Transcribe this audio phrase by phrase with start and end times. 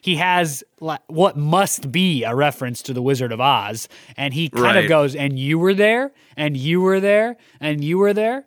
[0.00, 4.64] he has what must be a reference to the Wizard of Oz, and he kind
[4.64, 4.84] Right.
[4.84, 8.44] of goes, "And you were there, and you were there, and you were there."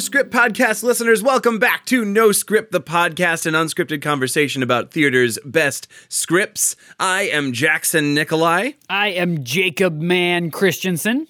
[0.00, 1.22] No Script Podcast listeners.
[1.22, 6.74] Welcome back to No Script, the podcast, an unscripted conversation about theater's best scripts.
[6.98, 8.70] I am Jackson Nikolai.
[8.88, 11.26] I am Jacob Mann Christensen.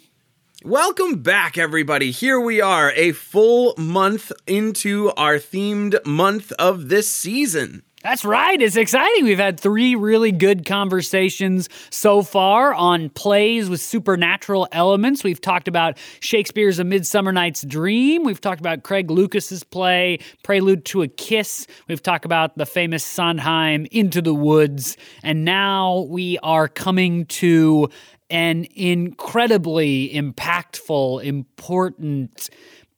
[0.63, 2.13] Welcome back, everybody.
[2.13, 7.83] Here we are, a full month into our themed month of this season.
[8.03, 8.61] That's right.
[8.63, 9.25] It's exciting.
[9.25, 15.23] We've had three really good conversations so far on plays with supernatural elements.
[15.23, 18.25] We've talked about Shakespeare's A Midsummer Night's Dream.
[18.25, 21.67] We've talked about Craig Lucas's play Prelude to a Kiss.
[21.89, 24.97] We've talked about the famous Sondheim Into the Woods.
[25.23, 27.91] And now we are coming to
[28.31, 32.49] an incredibly impactful, important,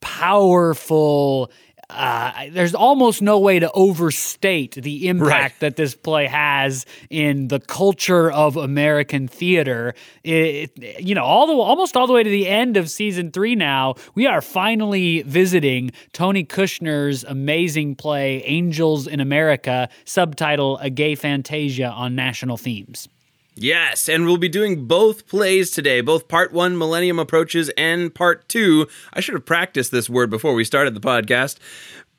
[0.01, 1.51] powerful,
[1.95, 5.61] uh, there's almost no way to overstate the impact Right.
[5.61, 9.95] that this play has in the culture of American theater.
[10.25, 13.31] It, it- you know, all the almost all the way to the end of season
[13.31, 13.55] three.
[13.55, 21.15] Now we are finally visiting Tony Kushner's amazing play "Angels in America," subtitle "A Gay
[21.15, 23.09] Fantasia on National Themes."
[23.55, 28.49] Yes, and we'll be doing both plays today, both part one, Millennium Approaches, and part
[28.49, 28.87] two.
[29.13, 31.59] I should have practiced this word before we started the podcast.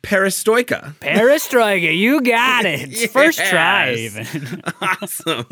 [0.03, 0.93] Perestroika.
[0.99, 3.09] Perestroika, you got it.
[3.11, 4.61] First try, even.
[4.81, 5.45] Awesome.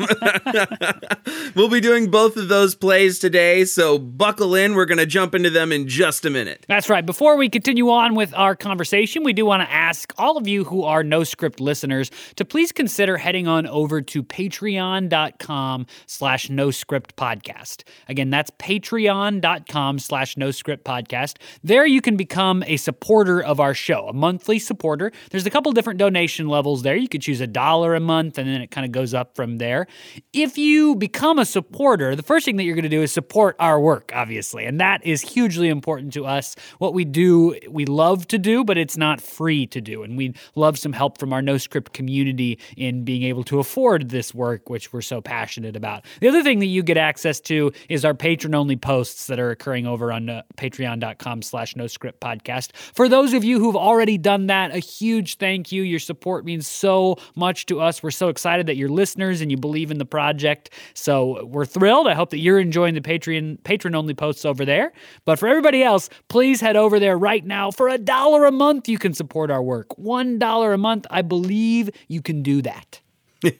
[1.54, 4.74] we'll be doing both of those plays today, so buckle in.
[4.74, 6.64] We're going to jump into them in just a minute.
[6.68, 7.04] That's right.
[7.04, 10.64] Before we continue on with our conversation, we do want to ask all of you
[10.64, 16.70] who are no script listeners to please consider heading on over to patreon.com slash no
[16.70, 17.84] script podcast.
[18.08, 21.38] Again, that's patreon.com slash no script podcast.
[21.64, 25.12] There you can become a supporter of our show, a monthly supporter.
[25.30, 26.96] There's a couple different donation levels there.
[26.96, 29.58] You could choose a dollar a month and then it kind of goes up from
[29.58, 29.86] there.
[30.32, 33.54] If you become a supporter, the first thing that you're going to do is support
[33.60, 34.64] our work, obviously.
[34.64, 36.56] And that is hugely important to us.
[36.78, 40.02] What we do, we love to do, but it's not free to do.
[40.02, 44.34] And we love some help from our NoScript community in being able to afford this
[44.34, 46.04] work, which we're so passionate about.
[46.20, 49.50] The other thing that you get access to is our patron only posts that are
[49.50, 52.74] occurring over on uh, patreon.com slash no script podcast.
[52.74, 55.82] For those of you who've already done that, a huge thank you.
[55.82, 58.02] Your support means so much to us.
[58.02, 60.70] We're so excited that you're listeners and you believe in the project.
[60.94, 62.08] So we're thrilled.
[62.08, 64.92] I hope that you're enjoying the Patreon patron only posts over there.
[65.24, 67.70] But for everybody else, please head over there right now.
[67.70, 69.98] For a dollar a month, you can support our work.
[69.98, 73.01] One dollar a month, I believe you can do that.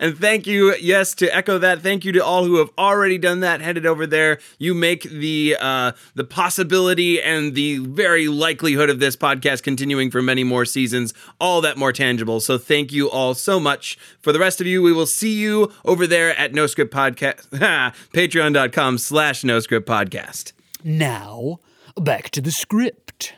[0.00, 1.80] And thank you, yes, to echo that.
[1.80, 3.60] Thank you to all who have already done that.
[3.60, 9.16] Headed over there, you make the uh, the possibility and the very likelihood of this
[9.16, 12.40] podcast continuing for many more seasons all that more tangible.
[12.40, 13.98] So thank you all so much.
[14.20, 17.48] For the rest of you, we will see you over there at No Script Podcast,
[18.12, 20.52] patreon.com slash No Script Podcast.
[20.84, 21.60] Now,
[21.96, 23.34] back to the script.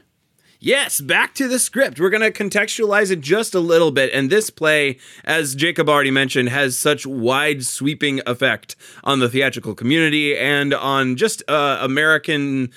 [0.65, 2.01] Yes, back to the script.
[2.01, 4.11] We're going to contextualize it just a little bit.
[4.15, 8.75] And this play, as Jacob already mentioned, has such wide sweeping effect
[9.05, 12.71] on the theatrical community and on just uh, American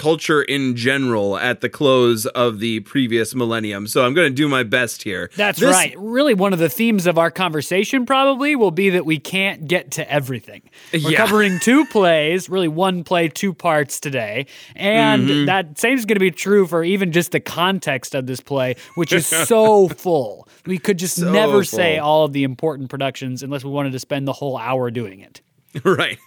[0.00, 3.86] culture in general at the close of the previous millennium.
[3.86, 5.30] So I'm going to do my best here.
[5.36, 5.94] That's This- right.
[5.98, 9.90] Really, one of the themes of our conversation probably will be that we can't get
[9.92, 10.62] to everything.
[10.92, 11.18] We're Yeah.
[11.18, 14.46] covering two plays, really one play, two parts today.
[14.74, 15.44] And Mm-hmm.
[15.46, 18.76] that same is going to be true for even just the context of this play,
[18.94, 20.48] which is so full.
[20.64, 23.98] We could just So never say all of the important productions unless we wanted to
[23.98, 25.42] spend the whole hour doing it.
[25.84, 26.18] Right.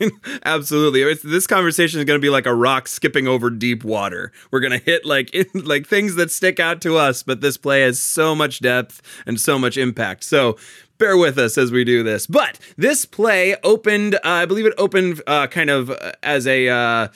[0.46, 1.02] Absolutely.
[1.02, 4.32] It's, this conversation is going to be like a rock skipping over deep water.
[4.52, 7.82] We're going to hit like like things that stick out to us, but this play
[7.82, 10.24] has so much depth and so much impact.
[10.24, 10.58] So
[10.98, 12.26] bear with us as we do this.
[12.28, 16.70] But this play opened, uh, I believe it opened uh, kind of uh, as a
[16.70, 17.08] uh,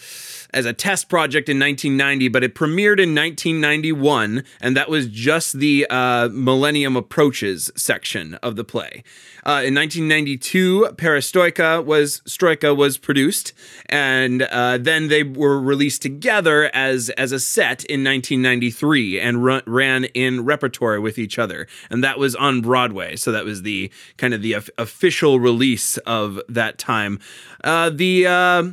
[0.57, 5.59] as a test project in 1990, but it premiered in 1991, and that was just
[5.59, 9.03] the uh, Millennium Approaches section of the play.
[9.45, 13.53] Uh, in 1992, Perestroika was Stroika was produced,
[13.85, 20.05] and uh, then they were released together as as a set in 1993 and ran
[20.05, 23.15] in repertory with each other, and that was on Broadway.
[23.15, 27.19] So that was the kind of the of- official release of that time.
[27.63, 28.63] Uh, the uh,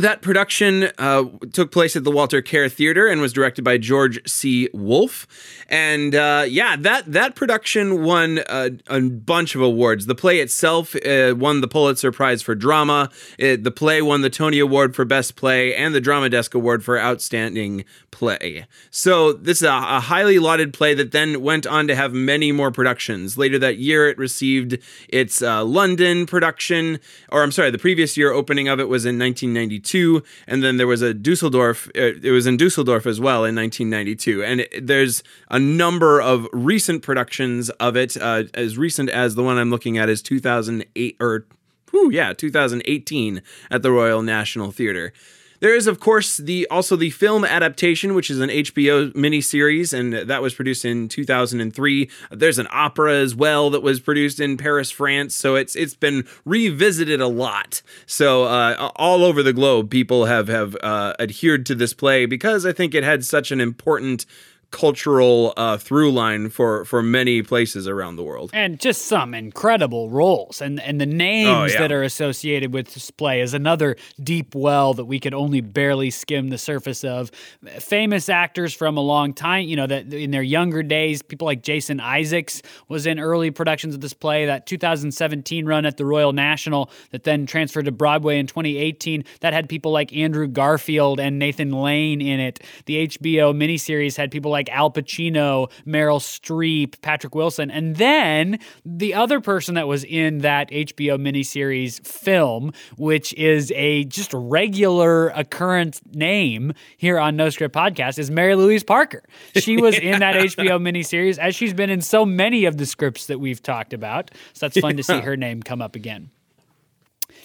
[0.00, 4.20] that production uh, took place at the Walter Kerr Theater and was directed by George
[4.28, 4.68] C.
[4.74, 5.26] Wolfe.
[5.68, 10.06] And uh, yeah, that that production won a, a, bunch of awards.
[10.06, 13.10] The play itself uh, won the Pulitzer Prize for drama.
[13.38, 16.84] It, the play won the Tony Award for Best Play and the Drama Desk Award
[16.84, 18.66] for Outstanding Play.
[18.90, 22.52] So this is a, a highly lauded play that then went on to have many
[22.52, 23.38] more productions.
[23.38, 24.78] Later that year, it received
[25.08, 27.00] its uh, London production,
[27.30, 29.85] or I'm sorry, the previous year opening of it was in 1992.
[29.86, 31.88] 1992, and then there was a Dusseldorf.
[31.88, 36.46] Uh, it was in Dusseldorf as well in 1992, and it, there's a number of
[36.52, 38.16] recent productions of it.
[38.16, 41.46] Uh, as recent as the one I'm looking at is 2008 or,
[41.90, 45.12] whew, yeah, 2018 at the Royal National Theatre.
[45.60, 50.28] There is, of course, the also the film adaptation, which is an HBO miniseries, and
[50.28, 52.10] that was produced in 2003.
[52.30, 55.34] There's an opera as well that was produced in Paris, France.
[55.34, 57.82] So it's it's been revisited a lot.
[58.06, 62.66] So uh, all over the globe, people have have uh, adhered to this play because
[62.66, 64.26] I think it had such an important
[64.70, 68.50] cultural uh, through line for for many places around the world.
[68.52, 71.80] And just some incredible roles, and and the names oh, yeah.
[71.80, 76.10] that are associated with this play is another deep well that we could only barely
[76.10, 77.30] skim the surface of.
[77.78, 81.62] Famous actors from a long time, you know, that in their younger days, people like
[81.62, 84.46] Jason Isaacs was in early productions of this play.
[84.46, 89.52] That 2017 run at the Royal National that then transferred to Broadway in 2018 that
[89.52, 92.60] had people like Andrew Garfield and Nathan Lane in it.
[92.86, 97.70] The HBO miniseries had people like Al Pacino, Meryl Streep, Patrick Wilson.
[97.70, 104.04] And then the other person that was in that HBO miniseries film, which is a
[104.04, 109.22] just regular occurrence name here on No Script Podcast, is Mary Louise Parker.
[109.56, 113.26] She was in that HBO miniseries, as she's been in so many of the scripts
[113.26, 114.30] that we've talked about.
[114.52, 114.96] So that's fun yeah.
[114.96, 116.30] to see her name come up again.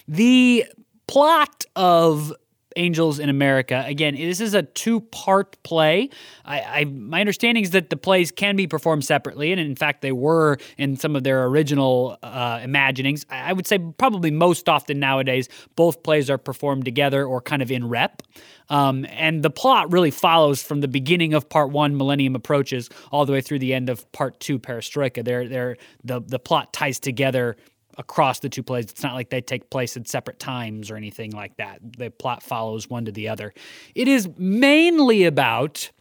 [0.08, 0.66] The
[1.08, 2.34] plot of
[2.76, 3.84] Angels in America.
[3.86, 6.10] Again, this is a two-part play.
[6.46, 10.02] I, I, my understanding is that the plays can be performed separately, and in fact,
[10.02, 13.26] they were in some of their original uh, imaginings.
[13.30, 17.72] I would say probably most often nowadays, both plays are performed together or kind of
[17.72, 18.22] in rep.
[18.70, 23.26] Um, and the plot really follows from the beginning of part one, Millennium Approaches, all
[23.26, 25.26] the way through the end of part two, Perestroika.
[25.26, 27.58] They're, they're, the, the plot ties together
[27.98, 28.86] across the two plays.
[28.86, 31.80] It's not like they take place at separate times or anything like that.
[31.98, 33.54] The plot follows one to the other.
[33.96, 35.92] It is mainly about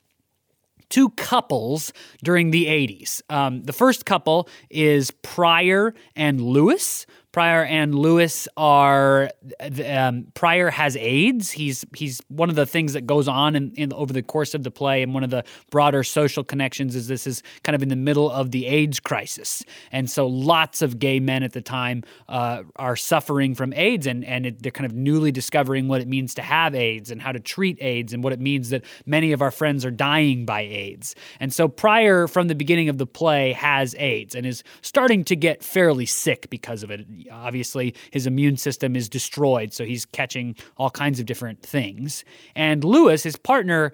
[0.90, 1.92] two couples
[2.22, 3.22] during the 80s.
[3.30, 9.30] Um, the first couple is Prior and Lewis, Prior and Lewis are
[9.86, 11.52] um, Prior has AIDS.
[11.52, 14.64] He's he's one of the things that goes on in, in, over the course of
[14.64, 17.88] the play, and one of the broader social connections is this is kind of in
[17.88, 22.02] the middle of the AIDS crisis, and so lots of gay men at the time
[22.28, 26.08] uh, are suffering from AIDS, and and it, they're kind of newly discovering what it
[26.08, 29.30] means to have AIDS and how to treat AIDS, and what it means that many
[29.30, 33.06] of our friends are dying by AIDS, and so Prior from the beginning of the
[33.06, 38.26] play has AIDS and is starting to get fairly sick because of it obviously his
[38.26, 42.24] immune system is destroyed, so he's catching all kinds of different things.
[42.54, 43.92] And Lewis, his partner,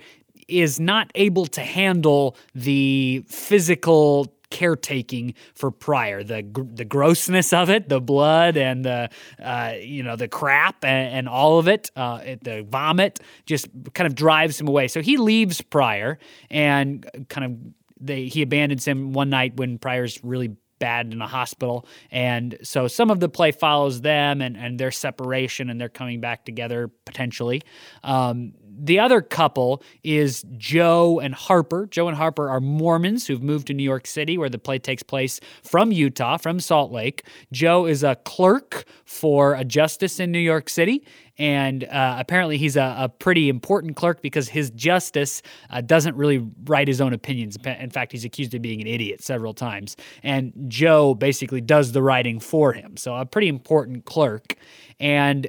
[0.48, 6.42] is not able to handle the physical caretaking for Prior, the
[6.74, 9.10] the grossness of it, the blood and the
[9.42, 14.06] uh, you know the crap and, and all of it, uh, the vomit, just kind
[14.06, 14.88] of drives him away.
[14.88, 16.18] So he leaves Prior
[16.50, 17.58] and kind of
[18.00, 21.86] they he abandons him one night when Prior's really bad in a hospital.
[22.10, 26.20] And so some of the play follows them and, and their separation and they're coming
[26.20, 27.62] back together potentially.
[28.04, 31.86] Um, the other couple is Joe and Harper.
[31.86, 35.02] Joe and Harper are Mormons who've moved to New York City, where the play takes
[35.02, 37.26] place from Utah, from Salt Lake.
[37.52, 41.04] Joe is a clerk for a justice in New York City,
[41.38, 46.46] and uh, apparently he's a, a, pretty important clerk because his justice uh, doesn't really
[46.64, 47.56] write his own opinions.
[47.64, 49.96] In fact, he's accused of being an idiot several times.
[50.22, 52.96] And Joe basically does the writing for him.
[52.96, 54.56] So, a pretty important clerk.
[54.98, 55.48] And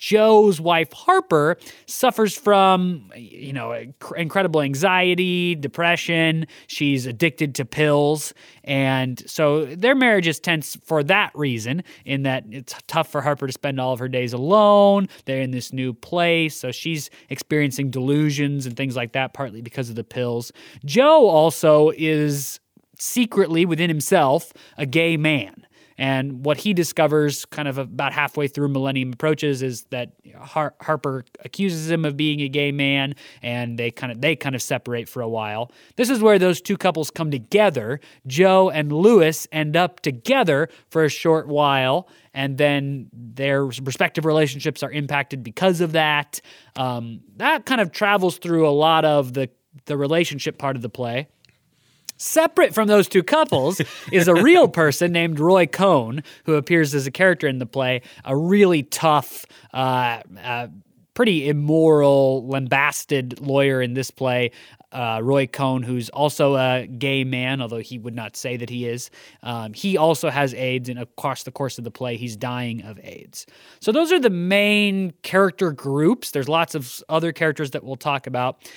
[0.00, 3.84] Joe's wife Harper suffers from, you know,
[4.16, 6.46] incredible anxiety, depression.
[6.68, 8.32] She's addicted to pills.
[8.64, 13.46] And so their marriage is tense for that reason, in that it's tough for Harper
[13.46, 15.06] to spend all of her days alone.
[15.26, 16.58] They're in this new place.
[16.58, 20.50] So she's experiencing delusions and things like that, partly because of the pills.
[20.82, 22.58] Joe also is
[22.98, 25.66] secretly within himself a gay man
[26.00, 31.26] And what he discovers, kind of about halfway through Millennium Approaches, is that Har- Harper
[31.44, 35.10] accuses him of being a gay man, and they kind of they kind of separate
[35.10, 35.70] for a while.
[35.96, 38.00] This is where those two couples come together.
[38.26, 44.82] Joe and Lewis end up together for a short while, and then their respective relationships
[44.82, 46.40] are impacted because of that.
[46.76, 49.50] Um, that kind of travels through a lot of the
[49.84, 51.28] the relationship part of the play.
[52.20, 53.80] Separate from those two couples
[54.12, 58.02] is a real person named Roy Cohn, who appears as a character in the play,
[58.26, 60.68] a really tough, uh, uh,
[61.14, 64.50] pretty immoral, lambasted lawyer in this play.
[64.92, 68.86] Uh, Roy Cohn, who's also a gay man, although he would not say that he
[68.86, 69.08] is.
[69.42, 72.98] Um, he also has AIDS, and across the course of the play, he's dying of
[73.02, 73.46] AIDS.
[73.80, 76.32] So, those are the main character groups.
[76.32, 78.68] There's lots of other characters that we'll talk about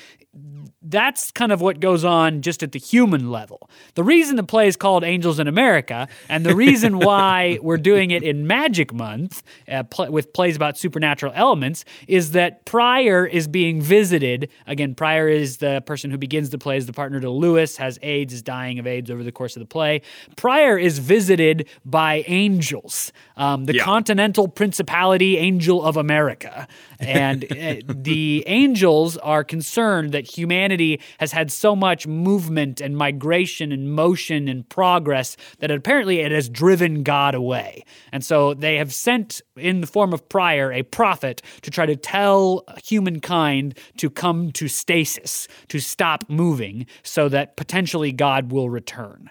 [0.81, 3.69] that's kind of what goes on just at the human level.
[3.93, 8.11] The reason the play is called Angels in America, and the reason why we're doing
[8.11, 13.47] it in Magic Month uh, pl- with plays about supernatural elements, is that Prior is
[13.47, 14.49] being visited.
[14.65, 17.99] Again, Prior is the person who begins the play as the partner to Lewis, has
[18.01, 20.01] AIDS, is dying of AIDS over the course of the play.
[20.35, 23.83] Prior is visited by angels, um, the Yeah.
[23.83, 26.67] Continental Principality Angel of America.
[26.99, 33.71] And uh, the angels are concerned that humanity has had so much movement and migration
[33.71, 37.83] and motion and progress that apparently it has driven God away.
[38.11, 41.95] And so they have sent, in the form of Prior, a prophet to try to
[41.95, 49.29] tell humankind to come to stasis, to stop moving, so that potentially God will return.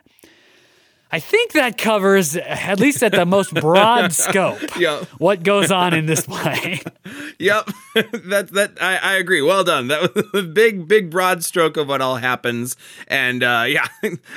[1.14, 5.04] I think that covers, at least at the most broad scope, Yeah.
[5.18, 6.80] what goes on in this play.
[7.38, 9.42] Yep, that that I, I agree.
[9.42, 9.88] Well done.
[9.88, 12.76] That was a big, big, broad stroke of what all happens,
[13.08, 13.88] and uh, yeah,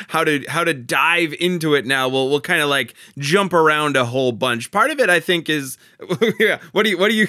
[0.08, 2.10] how to how to dive into it now.
[2.10, 4.72] We'll we'll kind of like jump around a whole bunch.
[4.72, 5.78] Part of it, I think, is
[6.40, 6.60] yeah.
[6.72, 7.28] What do you what do you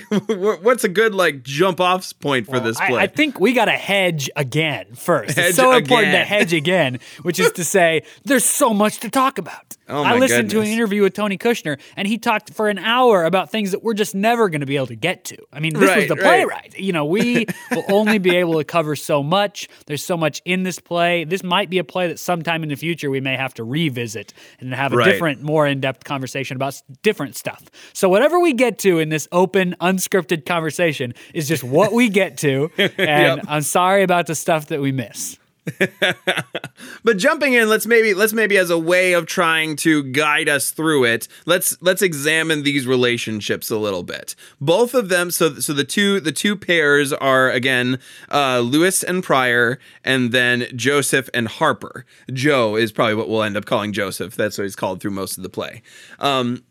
[0.62, 3.00] what's a good like jump off point for this play?
[3.02, 5.36] I think we got to hedge again first.
[5.36, 9.10] Hedge it's so important to hedge again, which is to say, there's so much to
[9.10, 9.76] talk about.
[9.88, 13.24] Oh I listened to an interview with Tony Kushner, and he talked for an hour
[13.24, 15.36] about things that we're just never going to be able to get to.
[15.52, 16.74] I mean, this was the the right.
[16.78, 19.68] You know, we will only be able to cover so much.
[19.86, 21.24] There's so much in this play.
[21.24, 24.32] This might be a play that sometime in the future we may have to revisit
[24.60, 25.12] and have a Right.
[25.12, 27.62] different, more in depth conversation about different stuff.
[27.92, 32.38] So, whatever we get to in this open, unscripted conversation is just what we get
[32.38, 32.70] to.
[32.98, 33.44] And Yep.
[33.48, 35.38] I'm sorry about the stuff that we miss.
[37.06, 40.72] But jumping in, let's maybe let's maybe as a way of trying to guide us
[40.72, 44.34] through it, let's let's examine these relationships a little bit.
[44.60, 49.22] Both of them, so so the two the two pairs are again uh, Lewis and
[49.22, 52.04] Prior, and then Joseph and Harper.
[52.32, 54.34] Joe is probably what we'll end up calling Joseph.
[54.34, 55.82] That's what he's called through most of the play.
[56.18, 56.64] Um,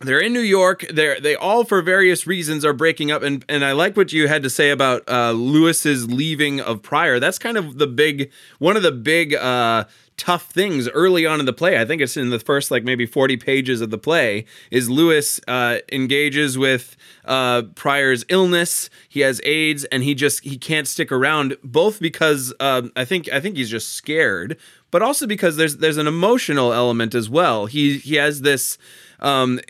[0.00, 0.84] they're in New York.
[0.90, 4.26] They're they all for various reasons are breaking up, and and I like what you
[4.28, 7.20] had to say about uh, Lewis's leaving of Prior.
[7.20, 9.84] That's kind of the big one of the big uh,
[10.16, 11.80] tough things early on in the play.
[11.80, 14.46] I think it's in the first like maybe forty pages of the play.
[14.70, 18.90] Is Lewis uh, engages with uh, Prior's illness?
[19.08, 21.56] He has AIDS, and he just he can't stick around.
[21.62, 24.58] Both because um, I think I think he's just scared,
[24.90, 27.66] but also because there's there's an emotional element as well.
[27.66, 28.76] He he has this.
[29.20, 29.60] Um,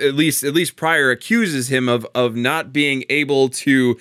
[0.00, 3.98] at least at least Prior accuses him of of not being able to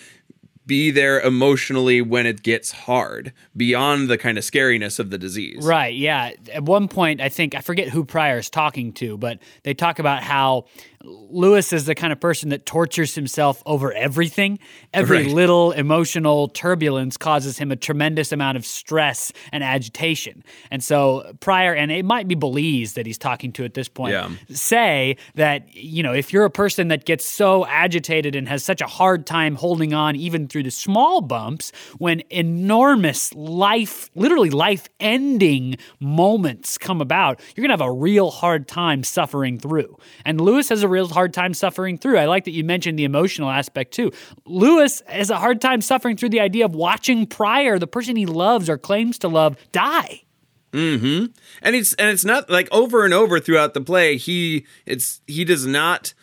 [0.69, 5.65] be there emotionally when it gets hard beyond the kind of scariness of the disease.
[5.65, 5.95] Right.
[5.95, 6.33] Yeah.
[6.53, 9.97] At one point, I think I forget who Prior is talking to, but they talk
[9.97, 10.65] about how
[11.03, 14.59] Lewis is the kind of person that tortures himself over everything.
[14.93, 15.27] Every Right.
[15.27, 20.43] little emotional turbulence causes him a tremendous amount of stress and agitation.
[20.69, 24.11] And so Prior, and it might be Belize that he's talking to at this point,
[24.13, 24.29] Yeah.
[24.49, 28.81] say that, you know, if you're a person that gets so agitated and has such
[28.81, 34.89] a hard time holding on even through the small bumps, when enormous life, literally life
[34.99, 39.97] ending moments come about, you're going to have a real hard time suffering through.
[40.25, 42.17] And Lewis has a real hard time suffering through.
[42.17, 44.11] I like that you mentioned the emotional aspect too.
[44.45, 48.25] Lewis has a hard time suffering through the idea of watching Prior, the person he
[48.25, 50.23] loves or claims to love, die.
[50.71, 51.25] Mm-hmm.
[51.63, 55.43] and it's and it's not like over and over throughout the play he it's he
[55.43, 56.13] does not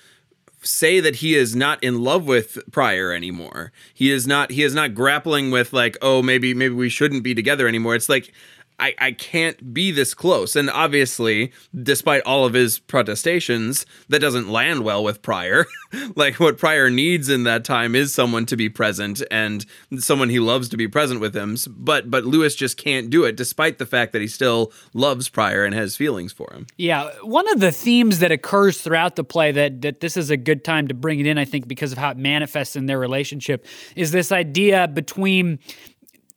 [0.63, 3.73] say that he is not in love with Prior anymore.
[3.95, 7.35] He is not he is not grappling with like oh maybe maybe we shouldn't be
[7.35, 7.95] together anymore.
[7.95, 8.33] It's like
[8.79, 10.55] I, I can't be this close.
[10.55, 11.53] And obviously,
[11.83, 15.67] despite all of his protestations, that doesn't land well with Prior.
[16.17, 19.65] like what Prior needs in that time is someone to be present and
[19.99, 21.57] someone he loves to be present with him.
[21.69, 25.65] But but Lewis just can't do it, despite the fact that he still loves Prior
[25.65, 26.67] and has feelings for him.
[26.77, 30.37] Yeah, one of the themes that occurs throughout the play that that this is a
[30.37, 32.99] good time to bring it in, I think, because of how it manifests in their
[32.99, 33.65] relationship,
[33.95, 35.59] is this idea between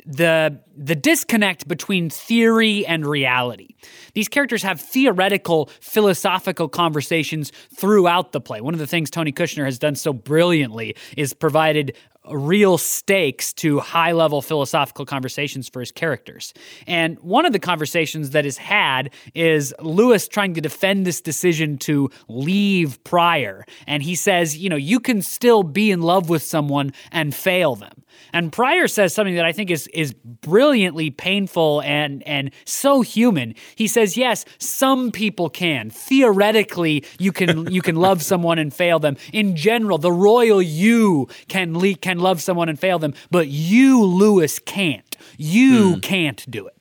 [0.10, 3.76] the the disconnect between theory and reality.
[4.14, 8.60] These characters have theoretical philosophical conversations throughout the play.
[8.60, 11.96] One of the things Tony Kushner has done so brilliantly is provided
[12.32, 16.54] real stakes to high level philosophical conversations for his characters.
[16.88, 21.78] And one of the conversations that is had is Lewis trying to defend this decision
[21.80, 23.66] to leave Prior.
[23.88, 27.76] And he says, you know, you can still be in love with someone and fail
[27.76, 28.04] them.
[28.34, 33.56] And Prior says something that I think is is brilliantly painful and and so human.
[33.76, 35.90] He says, "Yes, some people can.
[35.90, 39.18] Theoretically, you can you can love someone and fail them.
[39.34, 44.04] In general, the royal you can le- can love someone and fail them, but you,
[44.04, 45.18] Lewis, can't.
[45.38, 46.02] You mm.
[46.02, 46.80] can't do it."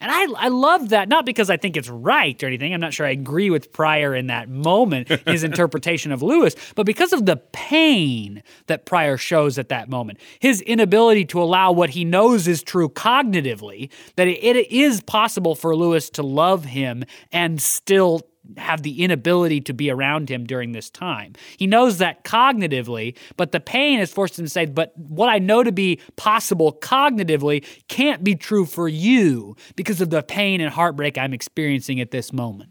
[0.00, 2.72] And I, I love that, not because I think it's right or anything.
[2.72, 6.86] I'm not sure I agree with Prior in that moment, his interpretation of Lewis, but
[6.86, 11.90] because of the pain that Prior shows at that moment, his inability to allow what
[11.90, 17.04] he knows is true cognitively, that it, it is possible for Lewis to love him
[17.30, 18.22] and still
[18.56, 21.34] have the inability to be around him during this time.
[21.56, 25.38] He knows that cognitively, but the pain has forced him to say, but what I
[25.38, 30.72] know to be possible cognitively can't be true for you because of the pain and
[30.72, 32.70] heartbreak I'm experiencing at this moment.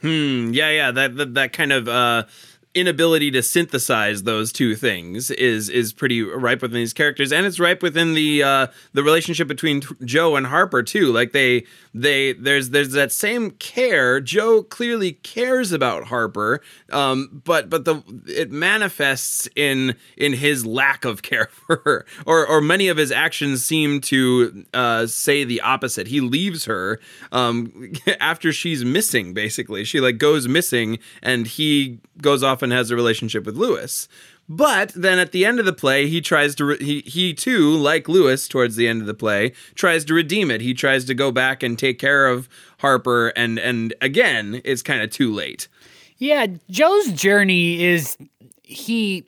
[0.00, 0.50] Hmm.
[0.52, 0.70] Yeah.
[0.70, 0.90] Yeah.
[0.92, 2.24] That that, that kind of uh,
[2.72, 7.58] inability to synthesize those two things is is pretty ripe within these characters, and it's
[7.58, 11.12] ripe within the uh, the relationship between Joe and Harper too.
[11.12, 14.20] Like they they there's there's that same care.
[14.20, 16.60] Joe clearly cares about Harper,
[16.92, 22.46] um, but but the it manifests in in his lack of care for her, or
[22.46, 26.06] or many of his actions seem to uh, say the opposite.
[26.06, 27.00] He leaves her
[27.32, 29.34] um, after she's missing.
[29.34, 34.08] Basically, she like goes missing, and he goes off and has a relationship with Lewis.
[34.48, 37.70] But then at the end of the play, he tries to re- he he too,
[37.76, 40.60] like Lewis, towards the end of the play, tries to redeem it.
[40.60, 42.48] He tries to go back and take care of
[42.78, 45.68] Harper, and and again, it's kind of too late.
[46.16, 48.16] Yeah, Joe's journey is
[48.62, 49.24] he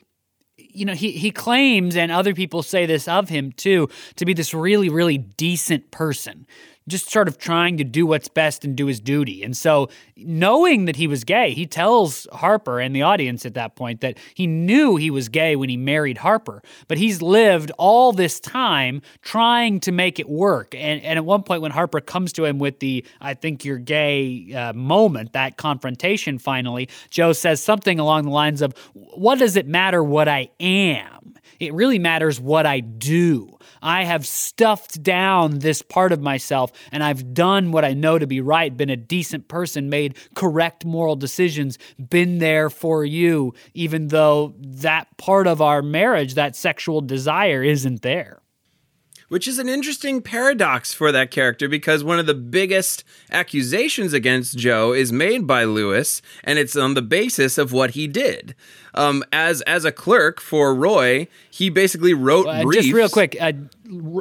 [0.56, 4.34] you know, he he claims and other people say this of him too, to be
[4.34, 6.46] this really really decent person
[6.88, 9.42] just sort of trying to do what's best and do his duty.
[9.42, 13.76] And so, knowing that he was gay, he tells Harper and the audience at that
[13.76, 18.12] point that he knew he was gay when he married Harper, but he's lived all
[18.12, 20.74] this time trying to make it work.
[20.74, 23.78] And, and at one point, when Harper comes to him with the I think you're
[23.78, 29.56] gay uh, moment, that confrontation finally, Joe says something along the lines of, What does
[29.56, 31.34] it matter what I am?
[31.60, 33.58] It really matters what I do.
[33.82, 38.26] I have stuffed down this part of myself and I've done what I know to
[38.26, 44.08] be right, been a decent person, made correct moral decisions, been there for you, even
[44.08, 48.40] though that part of our marriage, that sexual desire, isn't there.
[49.28, 54.58] Which is an interesting paradox for that character because one of the biggest accusations against
[54.58, 58.54] Joe is made by Lewis, and it's on the basis of what he did
[58.94, 62.86] um, as as a clerk for Roy, he basically wrote uh, briefs.
[62.86, 63.52] Just real quick, uh,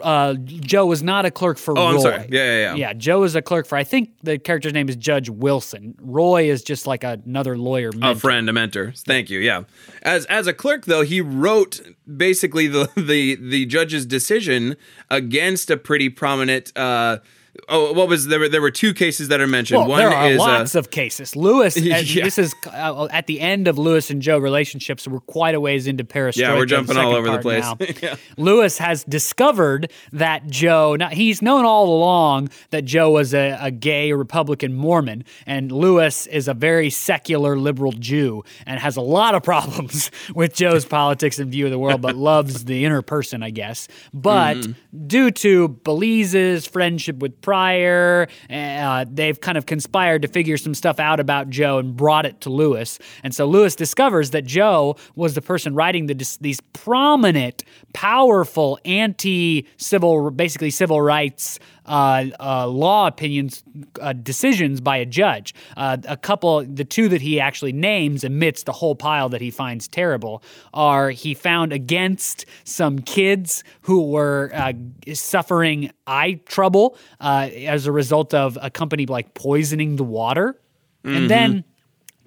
[0.03, 1.93] uh, Joe was not a clerk for oh, Roy.
[1.93, 2.27] I'm sorry.
[2.29, 2.75] Yeah, yeah, yeah.
[2.75, 3.77] Yeah, Joe is a clerk for.
[3.77, 5.95] I think the character's name is Judge Wilson.
[5.99, 7.91] Roy is just like another lawyer.
[7.91, 8.11] Mentor.
[8.11, 8.93] A friend, a mentor.
[8.95, 9.39] Thank you.
[9.39, 9.63] Yeah.
[10.03, 11.81] As as a clerk, though, he wrote
[12.17, 14.77] basically the the the judge's decision
[15.09, 16.71] against a pretty prominent.
[16.77, 17.19] Uh,
[17.67, 18.39] Oh, what was there?
[18.39, 19.79] Were, there were two cases that are mentioned.
[19.81, 21.35] Well, One there are is uh, lots uh, of cases.
[21.35, 22.01] Lewis, yeah.
[22.01, 25.05] this is uh, at the end of Lewis and Joe relationships.
[25.05, 26.37] We're quite a ways into Paris.
[26.37, 27.65] Yeah, we're jumping all over the place.
[28.01, 28.15] yeah.
[28.37, 30.95] Lewis has discovered that Joe.
[30.95, 36.27] Now he's known all along that Joe was a, a gay Republican Mormon, and Lewis
[36.27, 41.37] is a very secular liberal Jew and has a lot of problems with Joe's politics
[41.37, 43.89] and view of the world, but loves the inner person, I guess.
[44.13, 45.07] But mm-hmm.
[45.07, 48.27] due to Belize's friendship with Prior.
[48.49, 52.41] Uh, they've kind of conspired to figure some stuff out about Joe and brought it
[52.41, 52.99] to Lewis.
[53.23, 59.67] And so Lewis discovers that Joe was the person writing the, these prominent, powerful anti
[59.77, 63.63] civil, basically civil rights uh, uh, law opinions
[63.99, 65.53] uh, decisions by a judge.
[65.77, 69.51] Uh, a couple, the two that he actually names amidst the whole pile that he
[69.51, 74.73] finds terrible are he found against some kids who were uh,
[75.13, 80.59] suffering eye trouble uh, as a result of a company like poisoning the water.
[81.03, 81.63] And then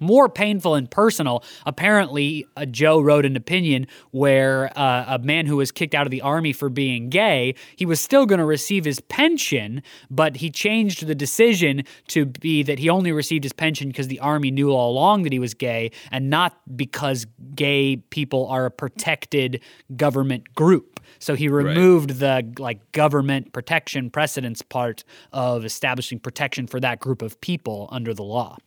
[0.05, 1.43] more painful and personal.
[1.65, 6.11] Apparently, uh, Joe wrote an opinion where uh, a man who was kicked out of
[6.11, 10.49] the army for being gay, he was still going to receive his pension, but he
[10.49, 14.71] changed the decision to be that he only received his pension because the army knew
[14.71, 19.61] all along that he was gay and not because gay people are a protected
[19.95, 20.99] government group.
[21.19, 27.21] So he removed the like government protection precedence part of establishing protection for that group
[27.21, 28.57] of people under the law.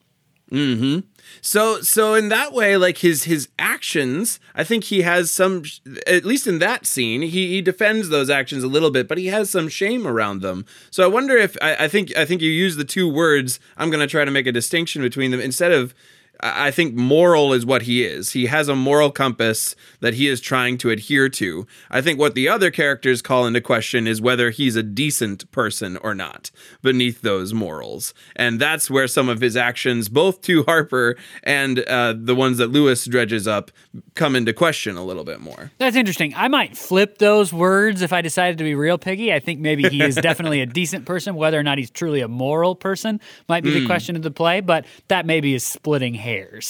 [0.51, 1.01] Mm-hmm.
[1.41, 5.63] So so in that way, like his his actions, I think he has some
[6.07, 9.27] at least in that scene, he, he defends those actions a little bit, but he
[9.27, 10.65] has some shame around them.
[10.91, 13.91] So I wonder if I, I think I think you use the two words, I'm
[13.91, 15.95] gonna try to make a distinction between them instead of
[16.41, 18.33] I think moral is what he is.
[18.33, 21.67] He has a moral compass that he is trying to adhere to.
[21.91, 25.97] I think what the other characters call into question is whether he's a decent person
[25.97, 28.15] or not beneath those morals.
[28.37, 32.69] And that's where some of his actions, both to Harper and uh, the ones that
[32.69, 33.73] Lewis dredges up,
[34.15, 35.73] come into question a little bit more.
[35.79, 36.35] That's interesting.
[36.37, 39.33] I might flip those words if I decided to be real piggy.
[39.33, 41.35] I think maybe he is definitely a decent person.
[41.35, 44.61] Whether or not he's truly a moral person might be the question of the play,
[44.61, 46.28] but that maybe is splitting hairs.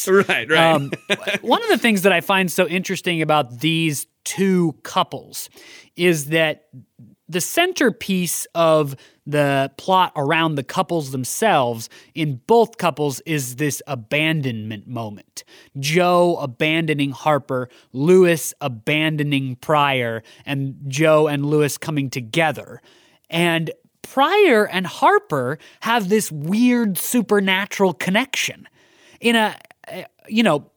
[0.28, 0.74] Right, right.
[0.74, 0.90] Um,
[1.42, 5.48] one of the things that I find so interesting about these two couples
[5.96, 6.68] is that
[7.28, 14.86] the centerpiece of the plot around the couples themselves in both couples is this abandonment
[14.88, 15.44] moment.
[15.78, 22.80] Joe abandoning Harper, Lewis abandoning Prior, and Joe and Lewis coming together.
[23.28, 28.66] And Prior and Harper have this weird supernatural connection.
[29.20, 29.56] In a,
[30.28, 30.70] you know,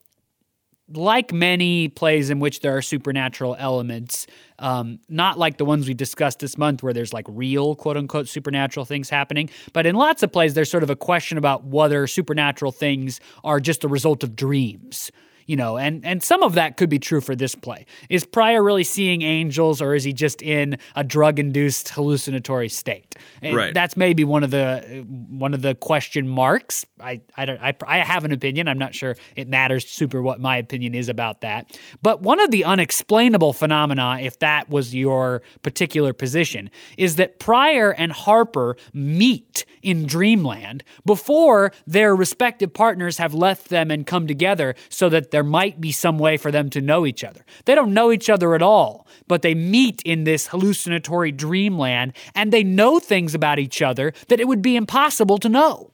[0.94, 4.26] like many plays in which there are supernatural elements,
[4.58, 8.28] um, not like the ones we discussed this month where there's like real quote unquote
[8.28, 12.06] supernatural things happening, but in lots of plays, there's sort of a question about whether
[12.06, 15.10] supernatural things are just a result of dreams.
[15.52, 17.84] You know, and and some of that could be true for this play.
[18.08, 23.16] Is Prior really seeing angels, or is he just in a drug-induced hallucinatory state?
[23.42, 23.74] And Right.
[23.74, 26.86] That's maybe one of the one of the question marks.
[26.98, 28.66] I I don't I, I have an opinion.
[28.66, 31.78] I'm not sure it matters super what my opinion is about that.
[32.00, 37.92] But one of the unexplainable phenomena, if that was your particular position, is that Prior
[37.92, 44.74] and Harper meet in Dreamland before their respective partners have left them and come together
[44.88, 47.44] so that there might be some way for them to know each other.
[47.64, 52.52] They don't know each other at all, but they meet in this hallucinatory dreamland and
[52.52, 55.90] they know things about each other that it would be impossible to know.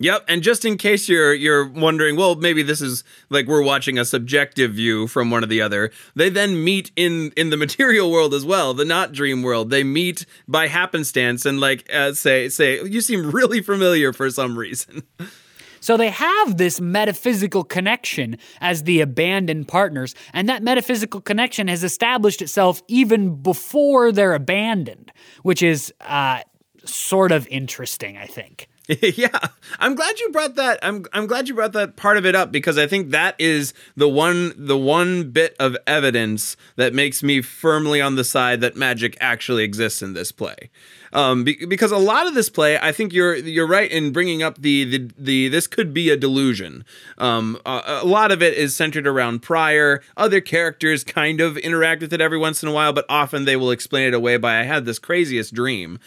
[0.00, 3.96] Yep, and just in case you're you're wondering, well, maybe this is like we're watching
[3.96, 5.92] a subjective view from one or the other.
[6.16, 9.70] They then meet in in the material world as well, the not dream world.
[9.70, 14.58] They meet by happenstance and like uh, say say you seem really familiar for some
[14.58, 15.04] reason.
[15.80, 21.84] So they have this metaphysical connection as the abandoned partners, and that metaphysical connection has
[21.84, 25.12] established itself even before they're abandoned,
[25.42, 26.40] which is uh,
[26.84, 28.68] sort of interesting, I think.
[29.02, 29.38] yeah,
[29.78, 30.78] I'm glad you brought that.
[30.82, 33.74] I'm I'm glad you brought that part of it up because I think that is
[33.96, 38.76] the one the one bit of evidence that makes me firmly on the side that
[38.76, 40.70] magic actually exists in this play.
[41.12, 44.42] Um, be, because a lot of this play, I think you're you're right in bringing
[44.42, 46.82] up the the, the this could be a delusion.
[47.18, 50.02] Um, a, a lot of it is centered around Prior.
[50.16, 53.56] Other characters kind of interact with it every once in a while, but often they
[53.56, 55.98] will explain it away by I had this craziest dream.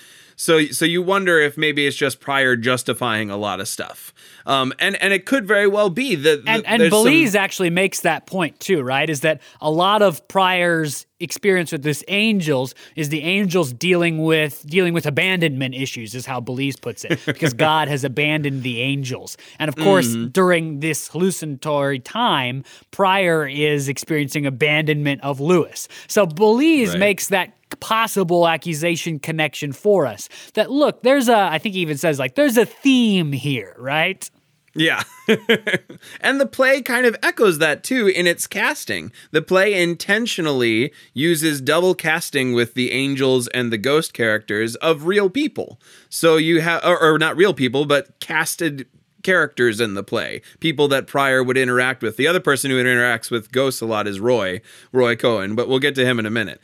[0.41, 4.11] So so you wonder if maybe it's just Prior justifying a lot of stuff.
[4.47, 7.69] Um, and and it could very well be that And, and there's some- Belize actually
[7.69, 9.07] makes that point too, right?
[9.07, 14.65] Is that a lot of Prior's experience with this angels is the angels dealing with
[14.65, 19.37] dealing with abandonment issues, is how Belize puts it, because God has abandoned the angels.
[19.59, 20.29] And of course, Mm-hmm.
[20.29, 25.87] during this hallucinatory time, Prior is experiencing abandonment of Lewis.
[26.07, 26.99] So Belize Right.
[26.99, 30.29] makes that possible accusation connection for us.
[30.53, 34.29] That look, there's a I think he even says like there's a theme here, right?
[34.73, 35.03] Yeah.
[36.21, 39.11] and the play kind of echoes that too in its casting.
[39.31, 45.29] The play intentionally uses double casting with the angels and the ghost characters of real
[45.29, 45.79] people.
[46.09, 48.87] So you have, or, or not real people, but casted
[49.23, 50.41] characters in the play.
[50.59, 52.17] People that Prior would interact with.
[52.17, 55.79] The other person who interacts with ghosts a lot is Roy, Roy Cohn, but we'll
[55.79, 56.61] get to him in a minute.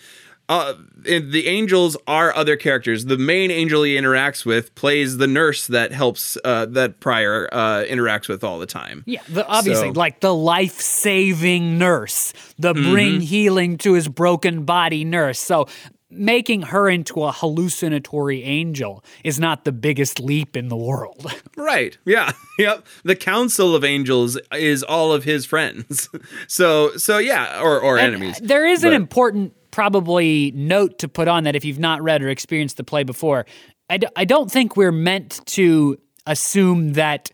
[0.49, 3.05] Uh, the angels are other characters.
[3.05, 7.83] The main angel he interacts with plays the nurse that helps uh, that Prior uh,
[7.83, 9.03] interacts with all the time.
[9.05, 13.19] Yeah, the, obviously, So- like the life saving nurse, the bring Mm-hmm.
[13.21, 15.39] healing to his broken body nurse.
[15.39, 15.67] So
[16.09, 21.25] making her into a hallucinatory angel is not the biggest leap in the world.
[21.57, 21.97] Right.
[22.05, 22.31] Yeah.
[22.59, 22.87] Yep.
[23.03, 26.07] The Council of Angels is all of his friends.
[26.47, 28.39] So so yeah, or or And, enemies.
[28.41, 32.29] There is an important, probably, note to put on that if you've not read or
[32.29, 33.45] experienced the play before.
[33.91, 37.29] I, d- I don't think we're meant to assume that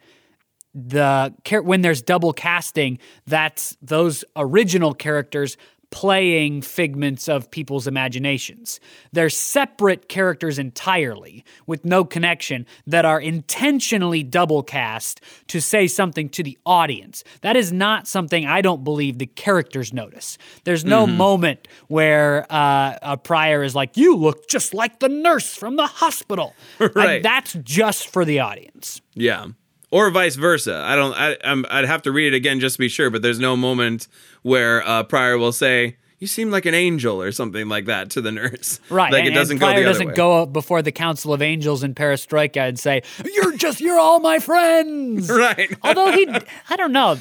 [0.73, 5.55] the when there's double casting, that's those original characters
[5.93, 8.79] playing figments of people's imaginations.
[9.11, 16.29] They're separate characters entirely with no connection that are intentionally double cast to say something
[16.29, 17.23] to the audience.
[17.41, 20.39] That is not something I don't believe the characters notice.
[20.63, 25.55] There's no moment where uh, a prior is like, "You look just like the nurse
[25.55, 26.55] from the hospital."
[26.95, 27.23] Right.
[27.23, 29.01] that's just for the audience.
[29.13, 29.47] Yeah.
[29.93, 30.83] Or vice versa.
[30.83, 31.13] I don't.
[31.13, 33.11] I, I'm, I'd have to read it again just to be sure.
[33.11, 34.07] But there's no moment
[34.41, 38.21] where uh, Prior will say, "You seem like an angel" or something like that to
[38.21, 38.79] the nurse.
[38.89, 39.11] Right.
[39.13, 40.13] Like and, it doesn't and go Prior other doesn't way.
[40.15, 44.19] go up before the Council of Angels in Perestroika and say, You're just, you're all
[44.19, 45.29] my friends.
[45.43, 45.71] Right.
[45.83, 46.27] Although he,
[46.69, 47.17] I don't know.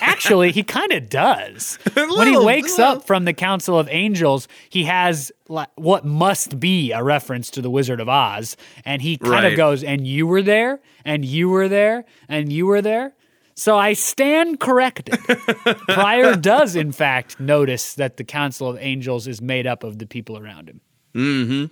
[0.00, 1.78] Actually, he kind of does.
[1.94, 2.96] when he wakes little.
[2.96, 7.70] up from the Council of Angels, he has what must be a reference to the
[7.70, 8.56] Wizard of Oz.
[8.84, 9.56] And he kind of Right.
[9.56, 13.14] goes, And you were there, and you were there, and you were there.
[13.54, 15.18] So I stand corrected.
[15.88, 20.06] Prior does, in fact, notice that the Council of Angels is made up of the
[20.06, 20.80] people around him.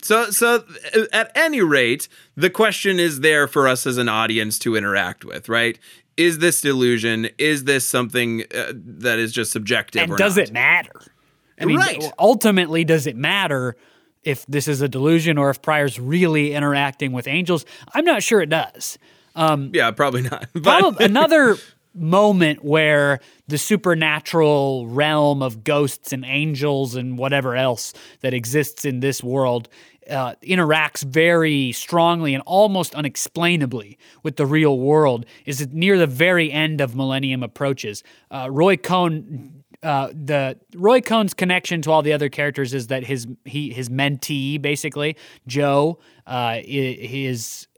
[0.03, 0.65] So, so
[0.97, 5.25] uh, at any rate, the question is there for us as an audience to interact
[5.25, 5.79] with, right?
[6.17, 7.29] Is this delusion?
[7.39, 10.03] Is this something uh, that is just subjective?
[10.03, 10.49] And or does not?
[10.49, 11.03] it matter?
[11.61, 12.13] I mean, Right.
[12.19, 13.77] ultimately, does it matter
[14.25, 17.65] if this is a delusion or if Prior's really interacting with angels?
[17.95, 18.99] I'm not sure it does.
[19.37, 20.49] Yeah, probably not.
[20.55, 21.57] But Probably another
[21.95, 29.01] moment where the supernatural realm of ghosts and angels and whatever else that exists in
[29.01, 29.69] this world
[30.11, 36.51] uh, interacts very strongly and almost unexplainably with the real world is near the very
[36.51, 38.03] end of Millennium Approaches.
[38.31, 43.05] Uh, Roy Cohn uh, the Roy Cohn's connection to all the other characters is that
[43.05, 45.17] his he his mentee basically
[45.47, 47.69] Joe uh, is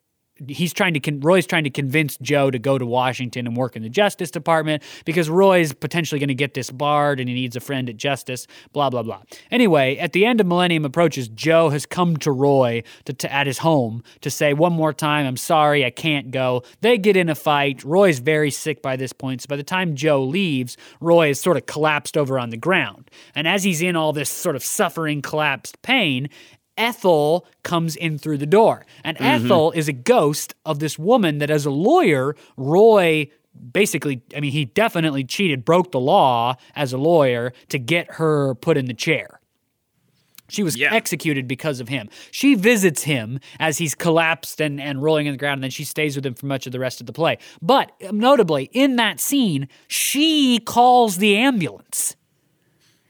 [0.46, 3.76] he's trying to con- Roy's trying to convince Joe to go to Washington and work
[3.76, 7.60] in the Justice Department because Roy's potentially going to get disbarred and he needs a
[7.60, 8.46] friend at Justice.
[8.72, 9.22] Blah blah blah.
[9.50, 13.46] Anyway, at the end of Millennium Approaches, Joe has come to Roy to, to at
[13.46, 17.28] his home to say one more time, "I'm sorry, I can't go." They get in
[17.28, 17.82] a fight.
[17.84, 21.56] Roy's very sick by this point, so by the time Joe leaves, Roy is sort
[21.56, 23.10] of collapsed over on the ground.
[23.34, 26.28] And as he's in all this sort of suffering, collapsed pain,
[26.78, 28.86] Ethel comes in through the door.
[29.04, 29.44] And mm-hmm.
[29.44, 33.30] Ethel is a ghost of this woman that, as a lawyer, Roy
[33.72, 38.54] basically, I mean, he definitely cheated, broke the law as a lawyer to get her
[38.54, 39.40] put in the chair.
[40.48, 40.94] She was Yeah.
[40.94, 42.08] executed because of him.
[42.30, 45.84] She visits him as he's collapsed and, and rolling in the ground, and then she
[45.84, 47.36] stays with him for much of the rest of the play.
[47.60, 52.16] But notably, in that scene, she calls the ambulance.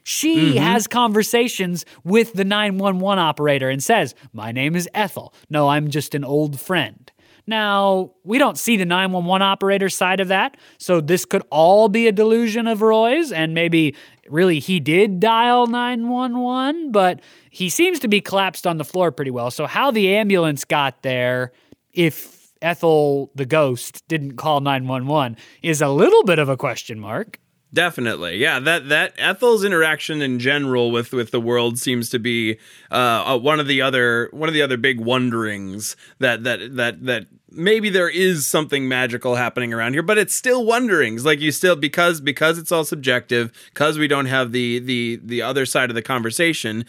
[0.08, 0.64] She mm-hmm.
[0.64, 5.34] has conversations with the 911 operator and says, My name is Ethel.
[5.50, 7.12] No, I'm just an old friend.
[7.46, 12.06] Now, we don't see the 911 operator side of that, so this could all be
[12.06, 13.94] a delusion of Roy's, and maybe
[14.30, 19.30] really he did dial 911, but he seems to be collapsed on the floor pretty
[19.30, 19.50] well.
[19.50, 21.52] So, how the ambulance got there,
[21.92, 27.38] if Ethel the ghost didn't call 911, is a little bit of a question mark.
[27.72, 28.60] Definitely, yeah.
[28.60, 32.58] That that Ethel's interaction in general with with the world seems to be
[32.90, 37.04] uh, uh, one of the other one of the other big wonderings that that that
[37.04, 41.24] that maybe there is something magical happening around here, but it's still wonderings.
[41.24, 45.42] Like you still because because it's all subjective, because we don't have the the the
[45.42, 46.84] other side of the conversation.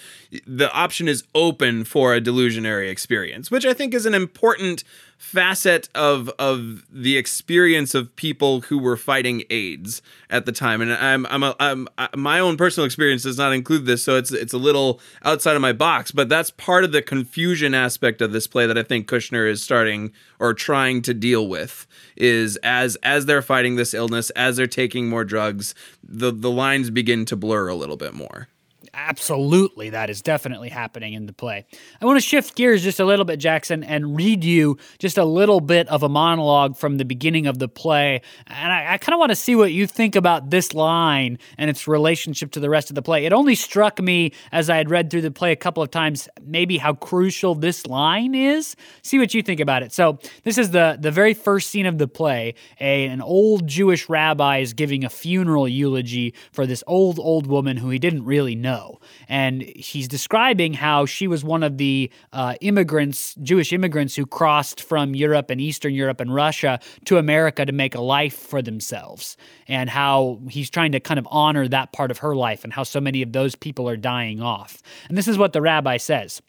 [0.45, 4.83] The option is open for a delusionary experience, which I think is an important
[5.19, 10.81] facet of of the experience of people who were fighting AIDS at the time.
[10.81, 14.15] And I'm I'm, a, I'm I, my own personal experience does not include this, so
[14.15, 16.11] it's it's a little outside of my box.
[16.11, 19.61] But that's part of the confusion aspect of this play that I think Kushner is
[19.61, 24.67] starting or trying to deal with is as as they're fighting this illness, as they're
[24.67, 28.47] taking more drugs, the the lines begin to blur a little bit more.
[28.93, 31.65] Absolutely, that is definitely happening in the play.
[32.01, 35.25] I want to shift gears just a little bit, Jackson, and read you just a
[35.25, 38.21] little bit of a monologue from the beginning of the play.
[38.47, 41.69] And I, I kind of want to see what you think about this line and
[41.69, 43.25] its relationship to the rest of the play.
[43.25, 46.27] It only struck me as I had read through the play a couple of times,
[46.41, 48.75] maybe how crucial this line is.
[49.01, 49.91] See what you think about it.
[49.91, 52.55] So, this is the, the very first scene of the play.
[52.79, 57.77] A, an old Jewish rabbi is giving a funeral eulogy for this old, old woman
[57.77, 58.78] who he didn't really know.
[59.27, 64.81] And he's describing how she was one of the uh, immigrants, Jewish immigrants, who crossed
[64.81, 69.37] from Europe and Eastern Europe and Russia to America to make a life for themselves.
[69.67, 72.83] And how he's trying to kind of honor that part of her life and how
[72.83, 74.81] so many of those people are dying off.
[75.07, 76.41] And this is what the rabbi says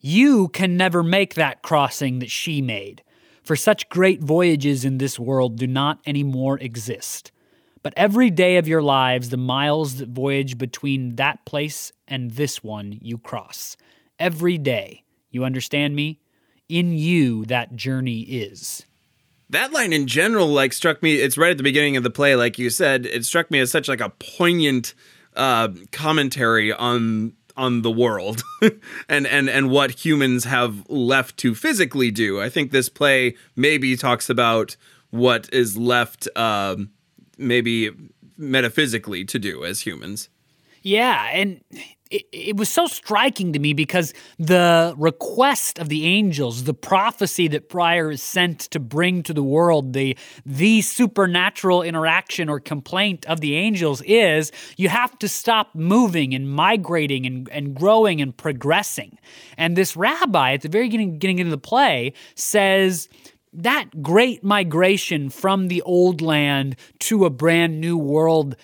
[0.00, 3.02] You can never make that crossing that she made.
[3.42, 7.31] For such great voyages in this world do not anymore exist.
[7.82, 12.62] But every day of your lives, the miles that voyage between that place and this
[12.62, 13.76] one you cross.
[14.18, 15.04] Every day.
[15.30, 16.20] You understand me?
[16.68, 18.84] In you, that journey is.
[19.50, 21.16] That line in general, like, struck me.
[21.16, 23.04] It's right at the beginning of the play, like you said.
[23.04, 24.94] It struck me as such like a poignant
[25.34, 28.42] uh, commentary on on the world
[29.08, 32.40] and and and what humans have left to physically do.
[32.40, 34.76] I think this play maybe talks about
[35.10, 36.28] what is left.
[36.36, 36.90] Um,
[37.42, 37.90] maybe
[38.36, 40.28] metaphysically to do as humans.
[40.82, 41.60] Yeah, and
[42.10, 47.48] it, it, was so striking to me because the request of the angels, the prophecy
[47.48, 53.24] that Prior is sent to bring to the world, the the supernatural interaction or complaint
[53.26, 58.36] of the angels is you have to stop moving and migrating and, and growing and
[58.36, 59.18] progressing.
[59.56, 63.08] And this rabbi at the very beginning, getting into the play says
[63.52, 68.56] that great migration from the old land to a brand new world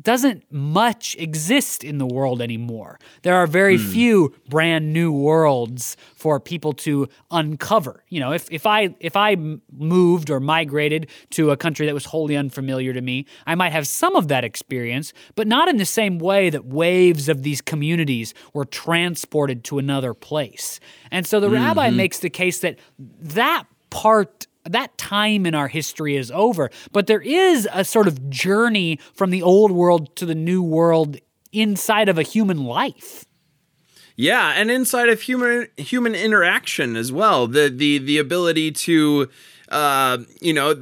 [0.00, 2.98] doesn't much exist in the world anymore.
[3.22, 3.92] There are very mm.
[3.92, 8.04] few brand new worlds for people to uncover.
[8.08, 9.36] You know, if, if I if I
[9.72, 13.86] moved or migrated to a country that was wholly unfamiliar to me, I might have
[13.86, 18.34] some of that experience, but not in the same way that waves of these communities
[18.52, 20.80] were transported to another place.
[21.10, 21.56] And so the mm-hmm.
[21.56, 26.70] rabbi makes the case that that part that time in our history is over.
[26.92, 31.18] But there is a sort of journey from the old world to the new world
[31.52, 33.24] inside of a human life.
[34.16, 37.46] Yeah, and inside of human human interaction as well.
[37.46, 39.28] The the the ability to
[39.68, 40.74] uh, you know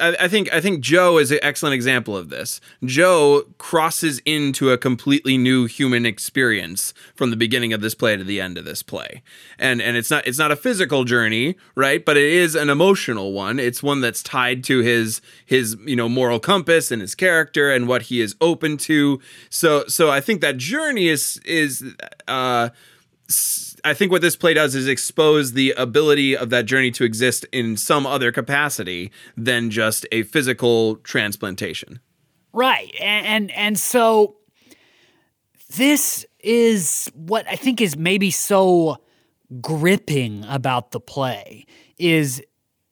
[0.00, 2.60] I think I think Joe is an excellent example of this.
[2.84, 8.24] Joe crosses into a completely new human experience from the beginning of this play to
[8.24, 9.22] the end of this play,
[9.58, 12.04] and and it's not it's not a physical journey, right?
[12.04, 13.58] But it is an emotional one.
[13.58, 17.86] It's one that's tied to his his you know moral compass and his character and
[17.86, 19.20] what he is open to.
[19.48, 21.84] So so I think that journey is is
[22.26, 22.70] uh
[23.84, 27.46] I think what this play does is expose the ability of that journey to exist
[27.52, 32.00] in some other capacity than just a physical transplantation.
[32.52, 32.94] Right.
[33.00, 34.36] And and, and so
[35.76, 38.98] this is what I think is maybe so
[39.60, 41.66] gripping about the play
[41.98, 42.42] is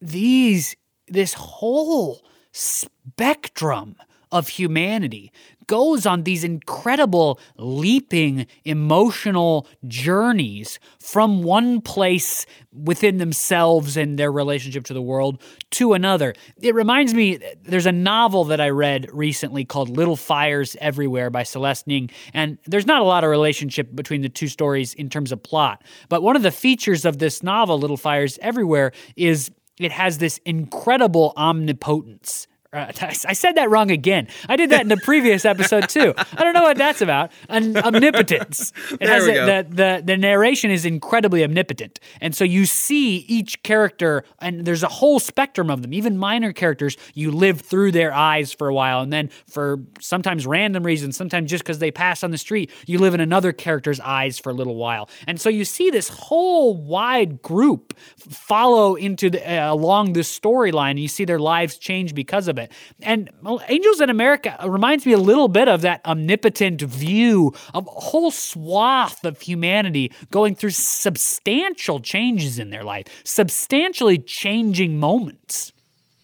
[0.01, 0.75] these
[1.07, 3.95] this whole spectrum
[4.31, 5.31] of humanity
[5.69, 14.83] goes on these incredible, leaping, emotional journeys from one place within themselves and their relationship
[14.83, 15.39] to the world
[15.69, 16.33] to another.
[16.59, 21.43] It reminds me, there's a novel that I read recently called Little Fires Everywhere by
[21.43, 25.31] Celeste Ng, and there's not a lot of relationship between the two stories in terms
[25.31, 25.83] of plot.
[26.09, 30.39] But one of the features of this novel, Little Fires Everywhere, is it has this
[30.45, 34.27] incredible omnipotence uh, I said that wrong again.
[34.47, 36.13] I did that in the previous episode too.
[36.17, 37.31] I don't know what that's about.
[37.47, 38.71] An omnipotence.
[38.91, 39.45] It there has we a, go.
[39.45, 44.83] The, the the narration is incredibly omnipotent, and so you see each character, and there's
[44.83, 45.93] a whole spectrum of them.
[45.93, 50.45] Even minor characters, you live through their eyes for a while, and then for sometimes
[50.45, 53.99] random reasons, sometimes just because they pass on the street, you live in another character's
[53.99, 59.29] eyes for a little while, and so you see this whole wide group follow into
[59.29, 60.91] the, uh, along this storyline.
[60.91, 62.57] And you see their lives change because of
[63.01, 63.29] And
[63.67, 68.31] Angels in America reminds me a little bit of that omnipotent view of a whole
[68.31, 75.71] swath of humanity going through substantial changes in their life, substantially changing moments.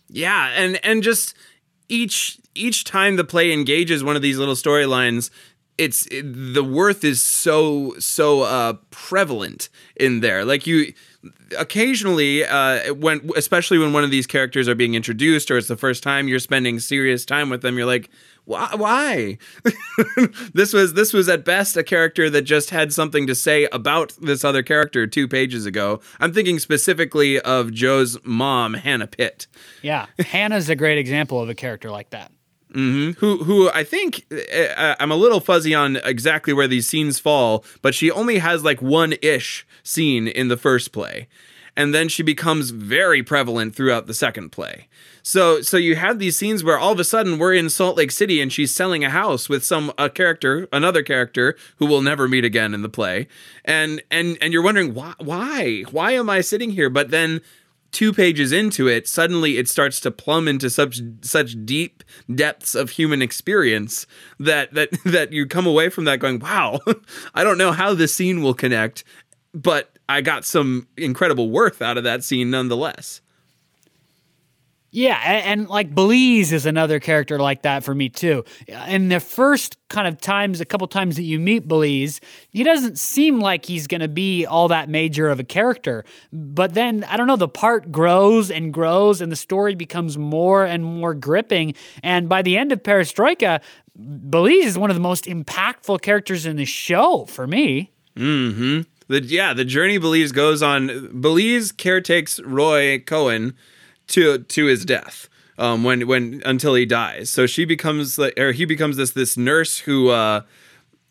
[0.09, 1.35] Yeah, and and just
[1.89, 5.29] each each time the play engages one of these little storylines,
[5.77, 10.93] it's it, the worth is so so uh prevalent in there like you
[11.57, 15.77] occasionally uh when especially when one of these characters are being introduced or it's the
[15.77, 18.09] first time you're spending serious time with them you're like
[18.45, 19.37] why why?
[20.53, 24.13] This was this was at best a character that just had something to say about
[24.21, 25.99] this other character two pages ago.
[26.19, 29.47] I'm thinking specifically of joe's mom hannah pitt.
[29.81, 32.31] Yeah, Hannah's a great example of a character like that.
[32.75, 37.19] Hmm Who who I think uh, I'm a little fuzzy on exactly where these scenes
[37.19, 41.27] fall, but she only has like one ish scene in the first play,
[41.77, 44.89] and then she becomes very prevalent throughout the second play.
[45.23, 48.11] So so you have these scenes where all of a sudden we're in Salt Lake
[48.11, 52.27] City and she's selling a house with some a character, another character who we'll never
[52.27, 53.29] meet again in the play,
[53.63, 56.89] and and and you're wondering why why why am I sitting here?
[56.89, 57.39] But then
[57.95, 62.89] two pages into it, suddenly it starts to plumb into such such deep depths of
[62.89, 64.05] human experience
[64.37, 66.81] that that that you come away from that going, "Wow,
[67.33, 69.05] I don't know how this scene will connect,
[69.53, 73.21] but I got some incredible worth out of that scene nonetheless."
[74.95, 78.45] Yeah, a- and, like Belize is another character like that for me too.
[78.87, 82.97] In the first kind of times, a couple times that you meet Belize, he doesn't
[82.97, 86.05] seem like he's going to be all that major of a character.
[86.31, 90.63] But then I don't know, the part grows and grows, and the story becomes more
[90.63, 91.73] and more gripping.
[92.01, 93.59] And by the end of Perestroika,
[93.97, 97.91] Belize is one of the most impactful characters in the show for me.
[98.17, 98.85] Mhm.
[99.09, 101.09] The yeah, the journey Belize goes on.
[101.19, 103.55] Belize caretakes Roy Cohn
[104.07, 105.29] to to his death.
[105.57, 107.29] Um, when when until he dies.
[107.29, 110.41] So she becomes like, or he becomes this this nurse who, uh,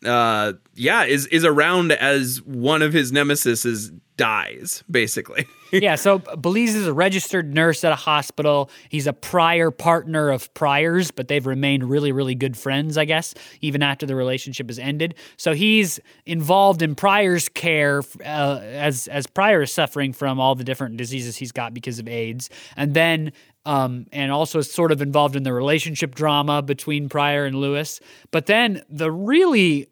[0.05, 5.47] uh, yeah, is is around as one of his nemesis dies basically.
[5.81, 8.69] yeah, so Belize is a registered nurse at a hospital.
[8.89, 13.33] He's a prior partner of Prior's, but they've remained really, really good friends, I guess,
[13.61, 15.15] even after the relationship has ended.
[15.37, 20.63] So he's involved in Prior's care uh, as as Prior is suffering from all the
[20.63, 23.31] different diseases he's got because of AIDS, and then.
[23.67, 27.99] Um, and also is sort of involved in the relationship drama between Prior and Louis.
[28.29, 29.87] But then the really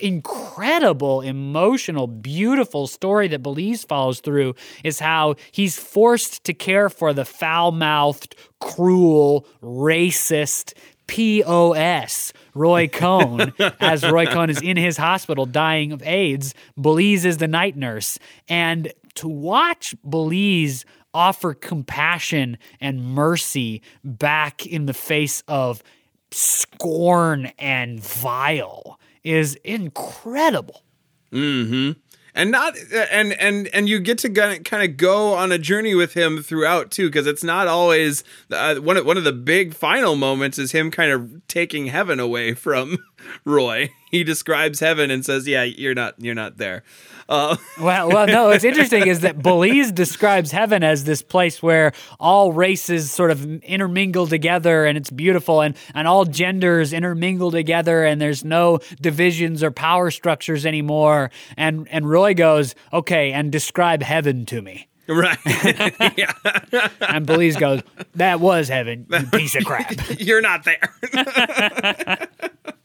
[0.00, 7.12] incredible, emotional, beautiful story that Belize follows through is how he's forced to care for
[7.12, 10.74] the foul mouthed, cruel, racist,
[11.06, 16.54] POS, Roy Cohn, as Roy Cohn is in his hospital dying of AIDS.
[16.80, 18.18] Belize is the night nurse.
[18.48, 20.84] And to watch Belize
[21.14, 25.82] offer compassion and mercy back in the face of
[26.30, 30.82] scorn and vile is incredible.
[31.32, 31.98] Mm-hmm.
[32.36, 32.76] and not
[33.10, 36.92] and and and you get to kind of go on a journey with him throughout
[36.92, 38.22] too because it's not always
[38.52, 42.20] uh, one of one of the big final moments is him kind of taking heaven
[42.20, 42.96] away from
[43.44, 43.90] Roy.
[44.10, 46.82] He describes heaven and says, "Yeah, you're not you're not there."
[47.28, 48.48] Uh, Well, well, no.
[48.48, 53.62] What's interesting is that Belize describes heaven as this place where all races sort of
[53.64, 59.62] intermingle together, and it's beautiful, and and all genders intermingle together, and there's no divisions
[59.62, 61.30] or power structures anymore.
[61.56, 64.88] And and Roy goes, okay, and describe heaven to me.
[65.08, 65.38] right.
[66.16, 66.32] yeah.
[67.00, 67.82] And Belize goes,
[68.16, 69.94] that was heaven, you piece of crap.
[70.18, 72.28] You're not there.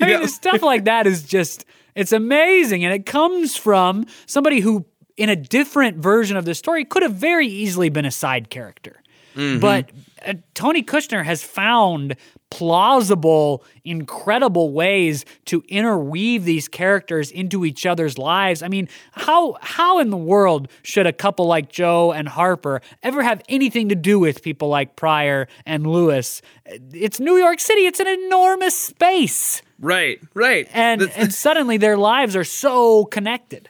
[0.00, 2.84] I mean, stuff like that is just, it's amazing.
[2.84, 4.86] And it comes from somebody who,
[5.16, 9.02] in a different version of the story, could have very easily been a side character.
[9.34, 9.60] Mm-hmm.
[9.60, 9.90] But
[10.26, 12.16] uh, Tony Kushner has found
[12.50, 18.62] plausible, incredible ways to interweave these characters into each other's lives.
[18.62, 23.22] I mean, how how in the world should a couple like Joe and Harper ever
[23.22, 26.42] have anything to do with people like Prior and Louis?
[26.66, 27.86] It's New York City.
[27.86, 29.62] It's an enormous space.
[29.78, 30.20] right.
[30.34, 30.68] Right.
[30.72, 33.68] And and suddenly their lives are so connected.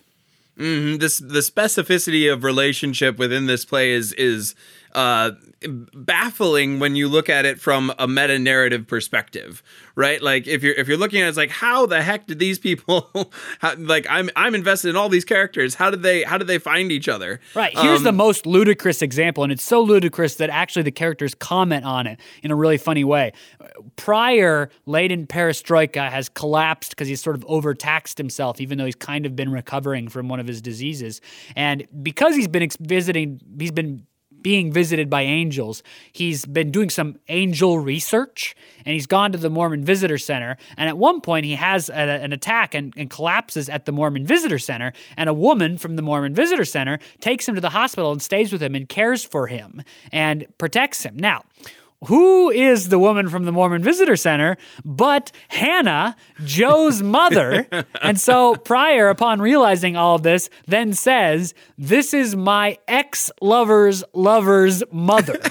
[0.57, 4.55] this the specificity of relationship within this play is is
[4.94, 5.32] uh
[5.95, 9.63] baffling when you look at it from a meta narrative perspective
[9.95, 12.39] right like if you're if you're looking at it it's like how the heck did
[12.39, 13.11] these people
[13.59, 16.59] how, like i'm i'm invested in all these characters how did they how did they
[16.59, 17.77] find each other Right.
[17.77, 21.85] Here's Um, the most ludicrous example, and it's so ludicrous that actually the characters comment
[21.85, 23.33] on it in a really funny way.
[23.97, 29.27] Prior in Perestroika, has collapsed because he's sort of overtaxed himself, even though he's kind
[29.27, 31.21] of been recovering from one of his diseases.
[31.57, 34.07] And because he's been ex- visiting, he's been
[34.43, 35.82] being visited by angels.
[36.12, 40.57] He's been doing some angel research and he's gone to the Mormon Visitor Center.
[40.76, 44.26] And at one point, he has a- an attack and, and collapses at the Mormon
[44.26, 44.93] Visitor Center.
[45.16, 48.53] And a woman from the Mormon Visitor Center takes him to the hospital and stays
[48.53, 49.82] with him and cares for him
[50.12, 51.16] and protects him.
[51.16, 51.45] Now,
[52.07, 57.66] who is the woman from the Mormon Visitor Center but Hannah, Joe's mother?
[58.03, 64.03] and so Prior, upon realizing all of this, then says, This is my ex lover's
[64.12, 65.38] lover's mother.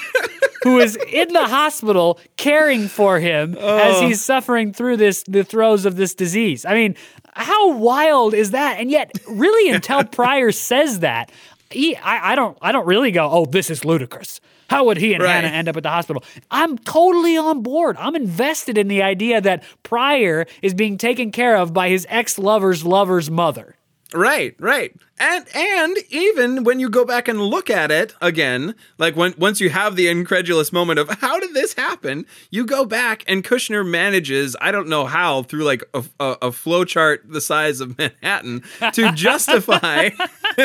[0.63, 4.07] who is in the hospital caring for him as oh.
[4.07, 6.65] he's suffering through this the throes of this disease.
[6.65, 6.95] I mean,
[7.33, 8.79] how wild is that?
[8.79, 11.31] And yet, really, until Prior says that,
[11.69, 14.41] he, I, I don't I don't really go, oh, this is ludicrous.
[14.69, 15.31] How would he and Right.
[15.31, 16.23] Hannah end up at the hospital?
[16.51, 17.97] I'm totally on board.
[17.99, 22.37] I'm invested in the idea that Prior is being taken care of by his ex
[22.37, 23.75] lover's lover's mother.
[24.13, 24.95] Right, right.
[25.19, 29.59] And and even when you go back and look at it again, like when once
[29.59, 33.85] you have the incredulous moment of how did this happen, you go back and Kushner
[33.85, 37.97] manages, I don't know how, through like a, a, a flow chart the size of
[37.97, 38.63] Manhattan
[38.93, 40.09] to justify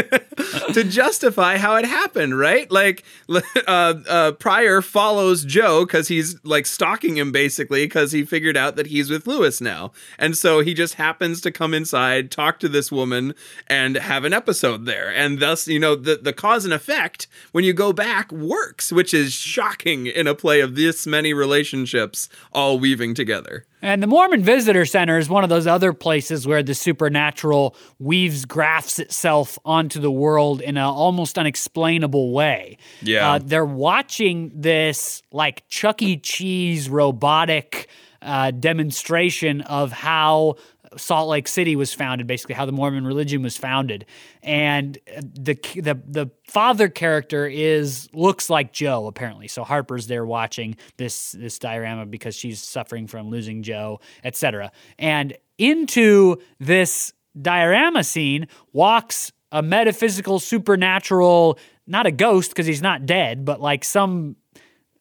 [0.73, 2.71] to justify how it happened, right?
[2.71, 8.57] Like uh, uh, Prior follows Joe because he's like stalking him basically because he figured
[8.57, 12.61] out that he's with Louis now, and so he just happens to come inside, talk
[12.61, 13.35] to this woman,
[13.67, 17.65] and have an episode there, and thus you know the the cause and effect when
[17.65, 22.79] you go back works, which is shocking in a play of this many relationships all
[22.79, 23.65] weaving together.
[23.83, 28.47] And the Mormon Visitor Center is one of those other places where the supernatural weaves,
[28.47, 32.79] grafts itself onto the world in an almost unexplainable way.
[33.03, 33.33] Yeah.
[33.33, 36.17] Uh, they're watching this like Chuck E.
[36.17, 37.89] Cheese robotic
[38.23, 40.57] uh, demonstration of how
[40.97, 44.07] Salt Lake City was founded, basically how the Mormon religion was founded,
[44.43, 49.49] and the the the father character is looks like Joe apparently.
[49.49, 54.73] So Harper's there watching this this diorama because she's suffering from losing Joe, etc.
[54.99, 63.07] And into this diorama scene walks a metaphysical, supernatural, not a ghost because he's not
[63.07, 64.37] dead, but like some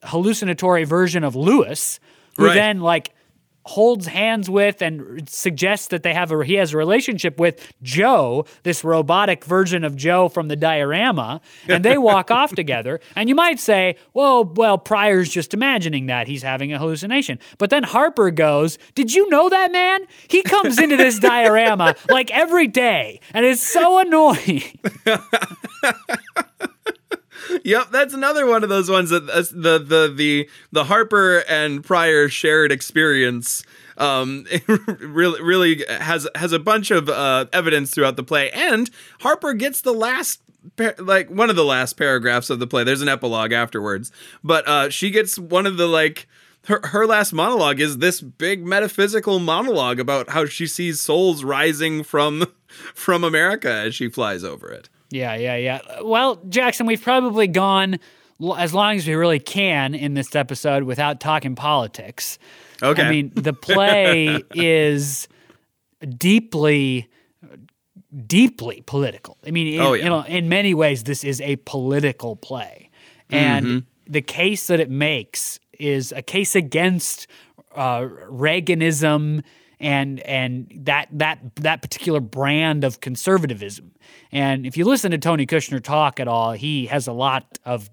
[0.03, 1.99] hallucinatory version of Louis,
[2.37, 2.53] who Right.
[2.53, 3.13] then like
[3.65, 8.45] holds hands with and suggests that they have a he has a relationship with Joe,
[8.63, 12.99] this robotic version of Joe from the diorama, and they walk off together.
[13.15, 17.69] And you might say, "Well, well, Prior's just imagining that he's having a hallucination." But
[17.69, 20.01] then Harper goes, "Did you know that man?
[20.27, 24.63] He comes into this diorama like every day, and it's so annoying."
[27.63, 31.83] Yep, that's another one of those ones that that's the the the the Harper and
[31.83, 33.63] Prior shared experience.
[33.97, 34.45] Um,
[34.99, 38.89] really, really has has a bunch of uh, evidence throughout the play, and
[39.21, 40.41] Harper gets the last.
[40.97, 42.85] Like one of the last paragraphs of the play.
[42.85, 44.13] There's an epilogue afterwards,
[44.45, 46.25] but uh, she gets one of the like
[46.67, 52.03] her her last monologue is this big metaphysical monologue about how she sees souls rising
[52.03, 52.45] from
[52.93, 54.89] from America as she flies over it.
[55.13, 55.79] Yeah, yeah, yeah.
[56.01, 57.99] Well, Jackson, we've probably gone
[58.57, 62.39] as long as we really can in this episode without talking politics.
[62.81, 63.01] Okay.
[63.03, 65.27] I mean, the play is
[66.17, 67.09] deeply,
[68.25, 69.37] deeply political.
[69.45, 70.03] I mean, in, Oh, yeah.
[70.03, 72.89] you know, in many ways, this is a political play.
[73.29, 74.11] And Mm-hmm.
[74.11, 77.27] the case that it makes is a case against
[77.75, 79.43] uh, Reaganism
[79.83, 83.91] and and that that that particular brand of conservatism.
[84.31, 87.89] And if you listen to Tony Kushner talk at all, he has a lot of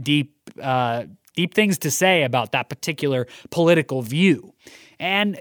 [0.00, 1.04] deep uh,
[1.36, 4.54] deep things to say about that particular political view.
[4.98, 5.38] And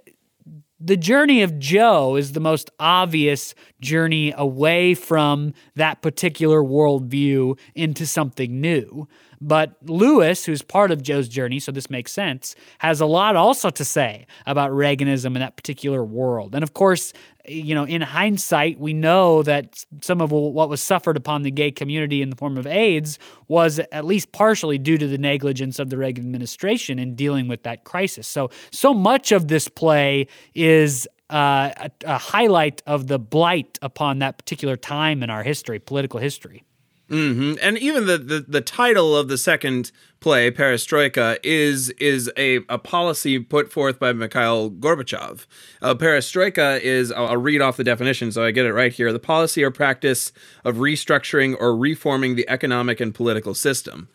[0.85, 8.05] the journey of Joe is the most obvious journey away from that particular worldview into
[8.05, 9.07] something new.
[9.45, 13.69] But Louis, who's part of Joe's journey, so this makes sense, has a lot also
[13.71, 16.55] to say about Reaganism and that particular world.
[16.55, 17.11] And of course,
[17.45, 21.71] you know, in hindsight, we know that some of what was suffered upon the gay
[21.71, 23.19] community in the form of AIDS
[23.49, 27.63] was at least partially due to the negligence of the Reagan administration in dealing with
[27.63, 28.29] that crisis.
[28.29, 34.19] So, so much of this play is uh, a, a highlight of the blight upon
[34.19, 36.63] that particular time in our history, political history.
[37.09, 42.61] Hmm And even the, the the title of the second play, Perestroika, is is a,
[42.69, 45.45] a policy put forth by Mikhail Gorbachev.
[45.81, 49.11] Uh, perestroika is I'll, I'll read off the definition so I get it right here:
[49.11, 50.31] the policy or practice
[50.63, 54.07] of restructuring or reforming the economic and political system.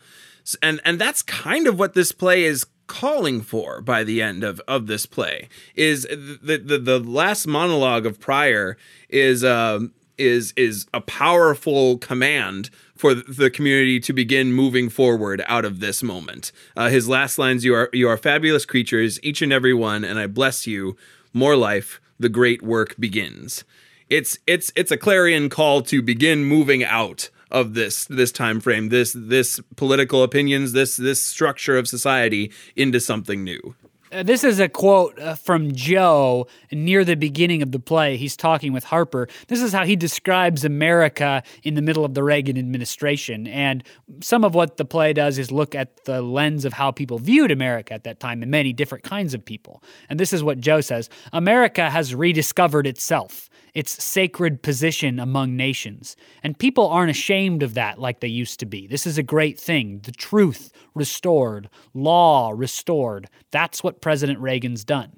[0.63, 4.59] And and that's kind of what this play is calling for by the end of,
[4.67, 8.77] of this play is the, the the last monologue of Prior
[9.09, 15.65] is um is is a powerful command for the community to begin moving forward out
[15.65, 16.51] of this moment.
[16.75, 20.19] Uh, his last lines: "You are you are fabulous creatures, each and every one, and
[20.19, 20.97] I bless you.
[21.33, 23.63] More life, the great work begins."
[24.09, 28.89] It's it's it's a clarion call to begin moving out of this this time frame,
[28.89, 33.75] this this political opinions, this this structure of society into something new.
[34.11, 38.17] Uh, this is a quote uh, from Joe near the beginning of the play.
[38.17, 39.27] He's talking with Harper.
[39.47, 43.45] This is how he describes America in the middle of the Reagan administration.
[43.45, 43.83] And
[44.21, 47.51] some of what the play does is look at the lens of how people viewed
[47.51, 49.83] America at that time and many different kinds of people.
[50.09, 53.48] And this is what Joe says America has rediscovered itself
[53.79, 56.17] its sacred position among nations.
[56.43, 58.87] And people aren't ashamed of that like they used to be.
[58.87, 60.01] This is a great thing.
[60.03, 63.29] The truth restored, law restored.
[63.51, 65.17] That's what President Reagan's done.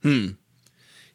[0.00, 0.28] Hmm.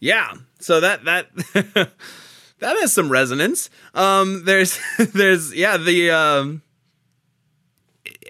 [0.01, 0.33] Yeah.
[0.59, 3.69] So that that that has some resonance.
[3.93, 4.77] Um there's
[5.13, 6.63] there's yeah, the um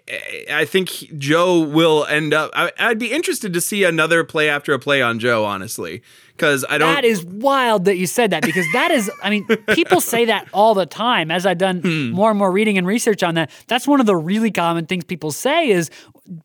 [0.07, 2.51] I think Joe will end up.
[2.53, 6.63] I, would be interested to see another play after a play on Joe, honestly, because
[6.69, 6.93] I don't.
[6.93, 9.09] That is wild that you said that because that is.
[9.23, 11.31] I mean, people say that all the time.
[11.31, 12.11] As I've done hmm.
[12.11, 15.05] more and more reading and research on that, that's one of the really common things
[15.05, 15.89] people say is,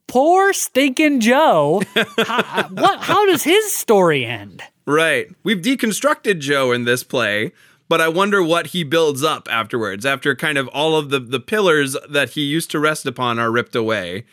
[0.07, 1.83] "Poor stinking Joe."
[2.17, 2.99] how, what?
[3.01, 4.63] How does his story end?
[4.87, 5.27] Right.
[5.43, 7.51] We've deconstructed Joe in this play
[7.91, 11.41] but I wonder what he builds up afterwards, after kind of all of the, the
[11.41, 14.23] pillars that he used to rest upon are ripped away.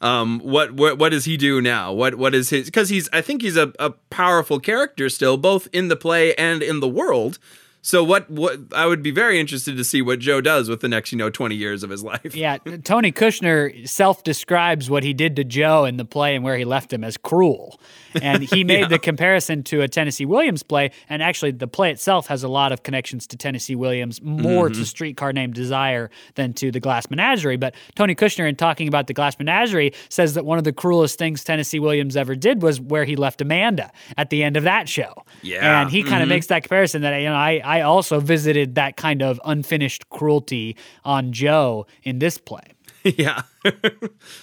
[0.00, 1.92] Um, what, what what does he do now?
[1.92, 2.66] What what is his?
[2.66, 6.62] Because he's I think he's a, a powerful character still, both in the play and
[6.62, 7.40] in the world.
[7.82, 10.88] So what what I would be very interested to see what Joe does with the
[10.88, 12.36] next, you know, 20 years of his life.
[12.36, 16.64] Yeah, Tony Kushner self-describes what he did to Joe in the play and where he
[16.64, 17.80] left him as cruel.
[18.20, 18.88] And he made yeah.
[18.88, 22.72] the comparison to a Tennessee Williams play and actually the play itself has a lot
[22.72, 24.80] of connections to Tennessee Williams, more mm-hmm.
[24.80, 29.06] to Streetcar Named Desire than to The Glass Menagerie, but Tony Kushner in talking about
[29.06, 32.80] The Glass Menagerie says that one of the cruelest things Tennessee Williams ever did was
[32.80, 35.24] where he left Amanda at the end of that show.
[35.42, 35.82] Yeah.
[35.82, 36.30] And he kind of mm-hmm.
[36.30, 40.76] makes that comparison that you know I I also visited that kind of unfinished cruelty
[41.04, 42.74] on Joe in this play.
[43.04, 43.42] yeah.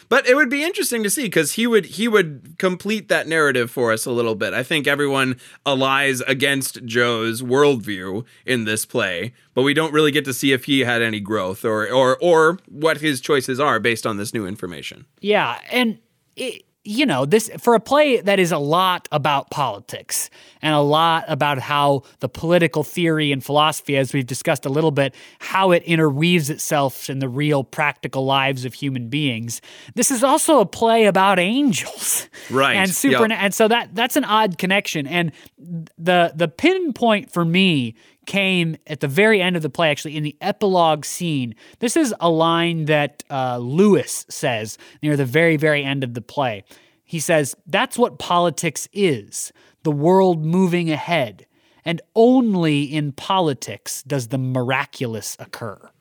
[0.10, 3.70] but it would be interesting to see because he would he would complete that narrative
[3.72, 4.54] for us a little bit.
[4.54, 10.26] I think everyone allies against Joe's worldview in this play, but we don't really get
[10.26, 14.06] to see if he had any growth or or or what his choices are based
[14.06, 15.06] on this new information.
[15.22, 16.00] Yeah, and
[16.36, 20.30] it, you know, this for a play that is a lot about politics
[20.62, 24.92] and a lot about how the political theory and philosophy, as we've discussed a little
[24.92, 29.62] bit, how it interweaves itself in the real practical lives of human beings.
[29.96, 32.76] This is also a play about angels, right?
[32.76, 33.40] And super, yep.
[33.40, 35.08] and so that that's an odd connection.
[35.08, 37.96] And the the pinpoint for me
[38.26, 41.56] came at the very end of the play, actually, in the epilogue scene.
[41.80, 46.22] This is a line that uh, Louis says near the very, very end of the
[46.22, 46.64] play.
[47.04, 49.54] He says, That's what politics is
[49.84, 51.46] the world moving ahead.
[51.86, 55.92] And only in politics does the miraculous occur.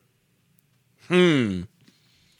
[1.07, 1.61] Hmm.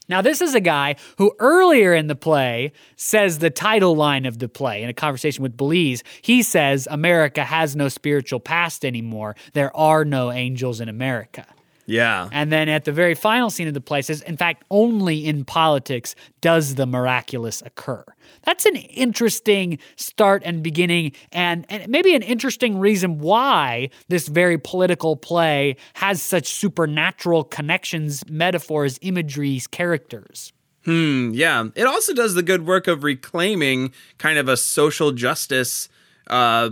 [0.07, 4.39] Now, this is a guy who earlier in the play says the title line of
[4.39, 6.03] the play in a conversation with Belize.
[6.21, 9.35] He says, America has no spiritual past anymore.
[9.53, 11.45] There are no angels in America.
[11.85, 12.29] Yeah.
[12.31, 15.45] And then at the very final scene of the play says, in fact, only in
[15.45, 18.03] politics does the miraculous occur.
[18.43, 24.57] That's an interesting start and beginning, and, and maybe an interesting reason why this very
[24.57, 30.53] political play has such supernatural connections, metaphors, imageries, characters.
[30.85, 31.65] Hmm, yeah.
[31.75, 35.89] It also does the good work of reclaiming kind of a social justice
[36.27, 36.69] uh,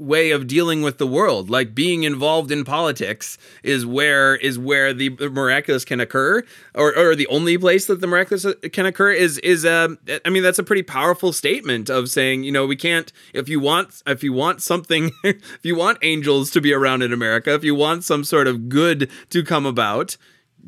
[0.00, 1.50] way of dealing with the world.
[1.50, 6.42] Like being involved in politics is where is where the miraculous can occur,
[6.74, 10.42] or, or the only place that the miraculous can occur is is uh, I mean
[10.42, 14.24] that's a pretty powerful statement of saying you know we can't if you want if
[14.24, 18.04] you want something if you want angels to be around in America if you want
[18.04, 20.16] some sort of good to come about,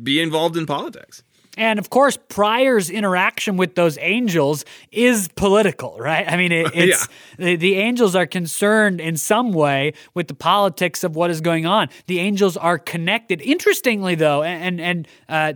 [0.02, 1.22] be involved in politics.
[1.62, 6.26] And of course, Prior's interaction with those angels is political, right?
[6.26, 7.06] I mean, it, it's
[7.38, 7.44] yeah.
[7.44, 11.64] the, the, angels are concerned in some way with the politics of what is going
[11.64, 11.88] on.
[12.08, 13.40] The angels are connected.
[13.40, 15.52] Interestingly, though, and and uh,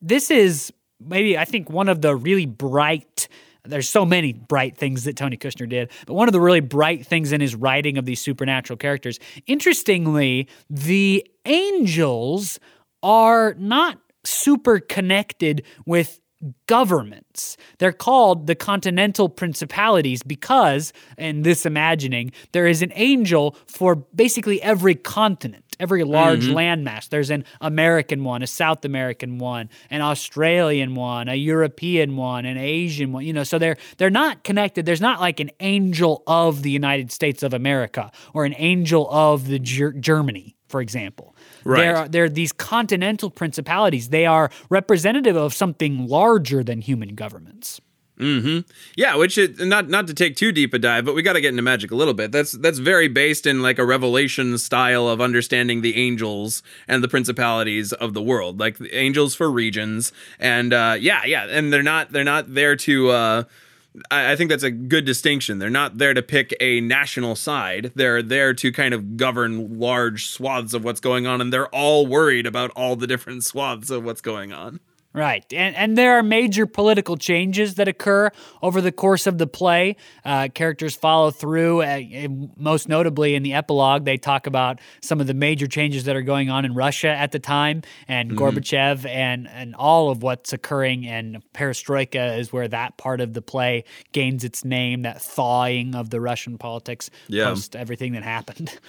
[0.00, 0.72] this is
[1.04, 3.26] maybe I think one of the really bright.
[3.64, 7.04] There's so many bright things that Tony Kushner did, but one of the really bright
[7.04, 9.18] things in his writing of these supernatural characters.
[9.48, 12.60] Interestingly, the angels
[13.02, 16.20] are not super connected with
[16.66, 17.56] governments.
[17.78, 24.62] They're called the continental principalities because, in this imagining, there is an angel for basically
[24.62, 25.62] every continent.
[25.78, 26.56] Every large mm-hmm.
[26.56, 27.10] landmass.
[27.10, 32.56] There's an American one, a South American one, an Australian one, a European one, an
[32.56, 33.26] Asian one.
[33.26, 34.86] You know, so they're they're not connected.
[34.86, 39.48] There's not like an angel of the United States of America or an angel of
[39.48, 41.35] the Ger- Germany for example.
[41.66, 41.80] Right.
[41.80, 44.10] They're, they're these continental principalities.
[44.10, 47.80] They are representative of something larger than human governments.
[48.96, 51.40] Yeah, which it, not not to take too deep a dive, but we got to
[51.40, 52.32] get into magic a little bit.
[52.32, 57.08] That's that's very based in like a revelation style of understanding the angels and the
[57.08, 61.82] principalities of the world, like the angels for regions, and uh, yeah, yeah, and they're
[61.82, 63.10] not they're not there to.
[63.10, 63.42] Uh,
[64.10, 65.58] I I think that's a good distinction.
[65.58, 67.92] They're not there to pick a national side.
[67.94, 72.06] They're there to kind of govern large swaths of what's going on, and they're all
[72.06, 74.80] worried about all the different swaths of what's going on.
[75.16, 75.50] Right.
[75.50, 78.30] And, and there are major political changes that occur
[78.62, 79.96] over the course of the play.
[80.26, 81.80] Uh, characters follow through.
[81.80, 86.16] Uh, most notably, in the epilogue, they talk about some of the major changes that
[86.16, 90.52] are going on in Russia at the time and Gorbachev and, and all of what's
[90.52, 91.06] occurring.
[91.06, 96.10] And perestroika is where that part of the play gains its name, that thawing of
[96.10, 97.44] the Russian politics Yeah.
[97.46, 98.78] post everything that happened.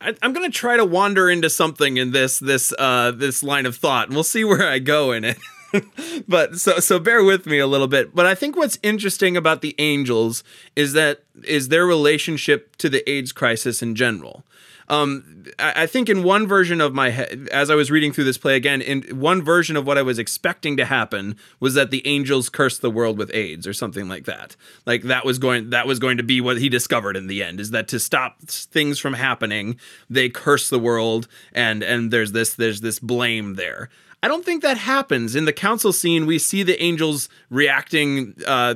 [0.00, 3.76] I, I'm gonna try to wander into something in this this uh this line of
[3.76, 5.38] thought, and we'll see where I go in it.
[6.28, 8.14] but so so bear with me a little bit.
[8.14, 10.42] But I think what's interesting about the angels
[10.74, 14.44] is that is their relationship to the AIDS crisis in general.
[14.90, 17.10] Um, I, I think in one version of my
[17.52, 20.18] as I was reading through this play again, in one version of what I was
[20.18, 24.24] expecting to happen was that the angels cursed the world with AIDS or something like
[24.24, 24.56] that.
[24.84, 27.60] Like that was going that was going to be what he discovered in the end
[27.60, 29.78] is that to stop things from happening,
[30.10, 33.88] they curse the world and and there's this there's this blame there.
[34.22, 36.26] I don't think that happens in the council scene.
[36.26, 38.74] We see the angels reacting, uh,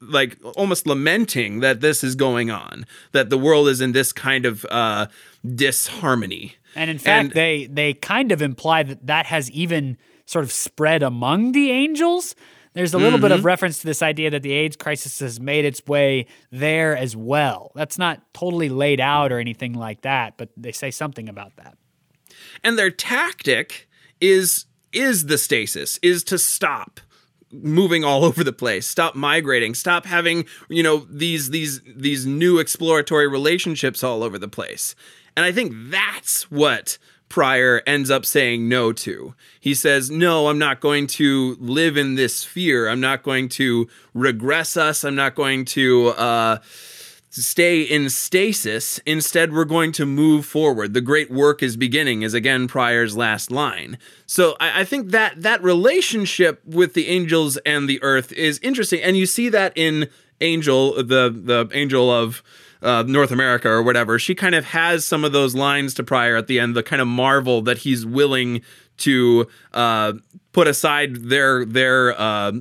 [0.00, 4.44] like almost lamenting that this is going on, that the world is in this kind
[4.46, 5.06] of uh,
[5.64, 6.54] disharmony.
[6.74, 10.52] And in fact, And- they they kind of imply that that has even sort of
[10.52, 12.34] spread among the angels.
[12.72, 13.38] There's a little bit Mm-hmm.
[13.40, 17.16] of reference to this idea that the AIDS crisis has made its way there as
[17.16, 17.72] well.
[17.74, 21.76] That's not totally laid out or anything like that, but they say something about that.
[22.62, 23.88] and their tactic
[24.20, 27.00] is is the stasis is to stop
[27.52, 32.58] moving all over the place stop migrating stop having you know these these these new
[32.58, 34.94] exploratory relationships all over the place
[35.36, 36.98] and i think that's what
[37.30, 39.36] Prior ends up saying no to.
[39.60, 42.88] He says, No, I'm not going to live in this fear.
[42.88, 45.04] I'm not going to regress us.
[45.04, 46.58] I'm not going to uh,
[47.30, 48.98] stay in stasis.
[49.06, 50.94] Instead, we're going to move forward.
[50.94, 53.98] The great work is beginning, is again Prior's last line.
[54.26, 59.02] So I, I think that that relationship with the angels and the earth is interesting,
[59.02, 60.08] and you see that in
[60.40, 62.42] Angel, the the angel of
[62.82, 64.18] uh, North America or whatever.
[64.18, 67.02] She kind of has some of those lines to Prior at the end, the kind
[67.02, 68.62] of marvel that he's willing
[68.98, 70.14] to uh,
[70.52, 72.18] put aside their their.
[72.18, 72.52] Uh,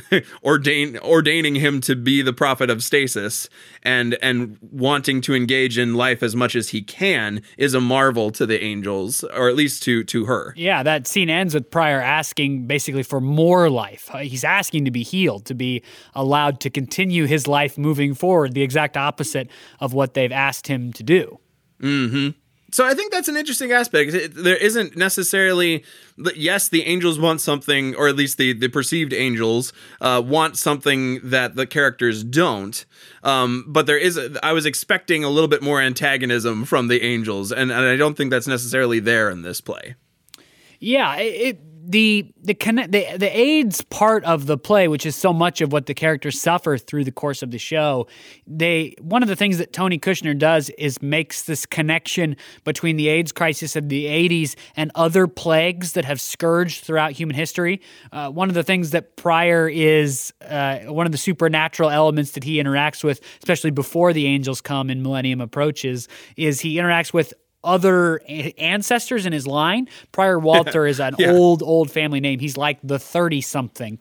[0.44, 3.48] ordain ordaining him to be the prophet of stasis
[3.82, 8.30] and and wanting to engage in life as much as he can is a marvel
[8.30, 12.00] to the angels or at least to to her Yeah, that scene ends with Prior
[12.00, 14.10] asking basically for more life.
[14.12, 15.82] Uh, He's asking to be healed, to be
[16.14, 20.92] allowed to continue his life moving forward, the exact opposite of what they've asked him
[20.94, 21.38] to do.
[22.72, 24.12] So i think that's an interesting aspect.
[24.12, 25.84] It- there isn't necessarily
[26.34, 31.20] yes the angels want something or at least the the perceived angels uh, want something
[31.22, 32.84] that the characters don't.
[33.22, 37.02] Um, but there is a, i was expecting a little bit more antagonism from the
[37.02, 39.94] angels and, and i don't think that's necessarily there in this play.
[40.80, 45.32] Yeah, it, it the the the the AIDS part of the play, which is so
[45.32, 48.06] much of what the characters suffer through the course of the show.
[48.46, 53.08] They one of the things that Tony Kushner does is makes this connection between the
[53.08, 57.80] AIDS crisis of the '80s and other plagues that have scourged throughout human history.
[58.12, 62.44] Uh, one of the things that Pryor is uh, one of the supernatural elements that
[62.44, 66.06] he interacts with, especially before the angels come and Millennium approaches,
[66.36, 68.20] is he interacts with other
[68.58, 69.88] ancestors in his line.
[70.10, 72.38] Prior Walter is an old, old family name.
[72.38, 73.92] He's like the 30 something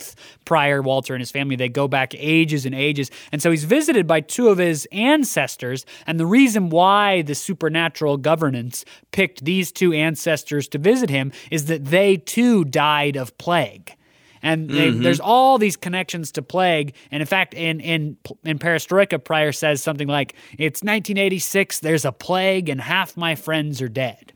[0.46, 1.56] Prior Walter and his family.
[1.56, 3.12] They go back ages and ages.
[3.32, 5.86] And so he's visited by two of his ancestors.
[6.08, 11.66] And the reason why the supernatural governance picked these two ancestors to visit him is
[11.66, 13.96] that they too died of plague.
[14.44, 15.04] And they, mm-hmm.
[15.04, 16.96] there's all these connections to plague.
[17.12, 21.80] And in fact, in in in Perestroika, Prior says something like, "It's 1986.
[21.80, 24.34] There's a plague, and half my friends are dead."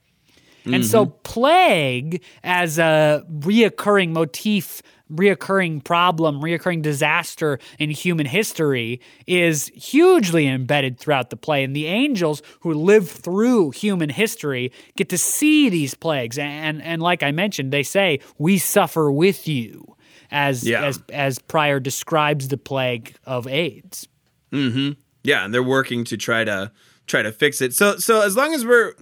[0.74, 1.18] And so, mm-hmm.
[1.24, 4.82] plague as a reoccurring motif,
[5.12, 11.64] reoccurring problem, reoccurring disaster in human history is hugely embedded throughout the play.
[11.64, 16.38] And the angels who live through human history get to see these plagues.
[16.38, 19.95] And, and like I mentioned, they say, We suffer with you,
[20.32, 20.86] as, Yeah.
[20.86, 24.08] as, as Prior describes the plague of AIDS.
[24.52, 25.00] Mm-hmm.
[25.24, 26.72] Yeah, and they're working to try to
[27.08, 27.74] try to fix it.
[27.74, 28.94] So so as long as we're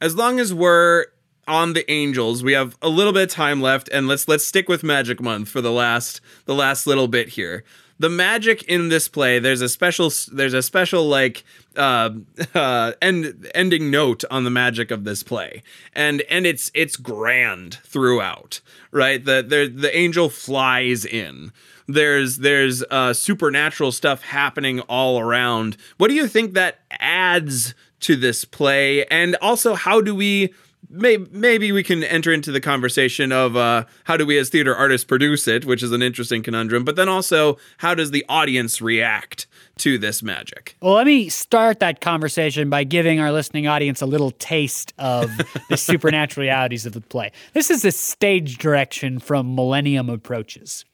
[0.00, 1.06] as long as we're
[1.48, 4.68] on the angels we have a little bit of time left and let's let's stick
[4.68, 7.62] with magic month for the last the last little bit here
[7.98, 11.44] the magic in this play there's a special there's a special like
[11.76, 12.10] uh,
[12.54, 15.62] uh end ending note on the magic of this play.
[15.94, 18.60] And and it's it's grand throughout
[18.96, 19.24] right?
[19.24, 21.52] The the the angel flies in.
[21.86, 25.76] There's there's uh supernatural stuff happening all around.
[25.98, 29.04] What do you think that adds to this play?
[29.06, 30.52] And also how do we
[30.88, 34.74] maybe, maybe we can enter into the conversation of uh, how do we as theater
[34.74, 38.80] artists produce it, which is an interesting conundrum, but then also how does the audience
[38.80, 39.46] react
[39.78, 40.76] to this magic?
[40.80, 45.30] Well, let me start that conversation by giving our listening audience a little taste of
[45.68, 47.32] the supernatural realities of the play.
[47.52, 50.84] This is a stage direction from Millennium Approaches.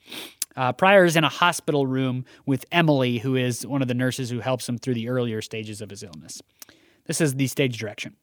[0.54, 4.28] Uh, Prior is in a hospital room with Emily, who is one of the nurses
[4.28, 6.42] who helps him through the earlier stages of his illness.
[7.06, 8.16] This is the stage direction.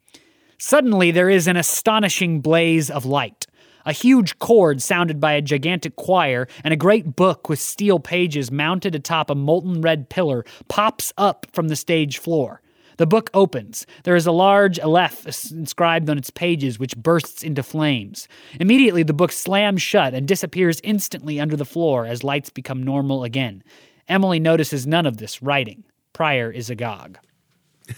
[0.61, 3.47] Suddenly, there is an astonishing blaze of light.
[3.85, 8.51] A huge chord sounded by a gigantic choir, and a great book with steel pages
[8.51, 12.61] mounted atop a molten red pillar pops up from the stage floor.
[12.97, 13.87] The book opens.
[14.03, 18.27] There is a large Aleph inscribed on its pages, which bursts into flames.
[18.59, 23.23] Immediately, the book slams shut and disappears instantly under the floor as lights become normal
[23.23, 23.63] again.
[24.09, 25.85] Emily notices none of this writing.
[26.11, 27.17] Prior is agog.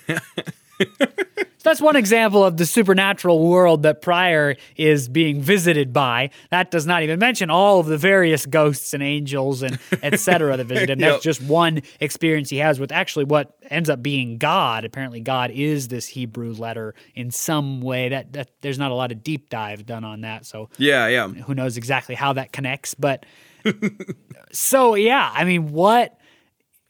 [1.62, 6.32] So that's one example of the supernatural world that Prior is being visited by.
[6.50, 10.58] That does not even mention all of the various ghosts and angels and etc.
[10.58, 10.98] that visit him.
[10.98, 11.22] That's yep.
[11.22, 14.86] just one experience he has with actually what ends up being God.
[14.86, 18.10] Apparently, God is this Hebrew letter in some way.
[18.10, 20.48] That, that there's not a lot of deep dive done on that.
[20.48, 21.28] So yeah, yeah.
[21.28, 22.96] Who knows exactly how that connects?
[22.96, 23.24] But
[24.52, 26.18] so yeah, I mean, what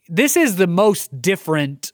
[0.08, 1.92] this is the most different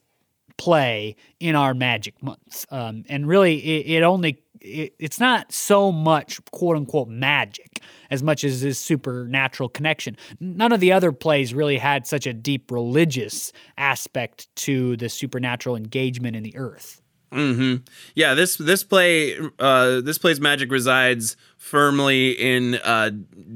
[0.59, 2.67] play in our magic month.
[2.71, 7.81] Um, and really, it, it only it, it's not so much quote unquote magic
[8.11, 10.17] as much as this supernatural connection.
[10.41, 15.77] None of the other plays really had such a deep religious aspect to the supernatural
[15.77, 17.01] engagement in the earth.
[17.33, 17.77] Hmm.
[18.15, 18.35] Yeah.
[18.35, 23.11] This this play uh, this play's magic resides firmly in uh,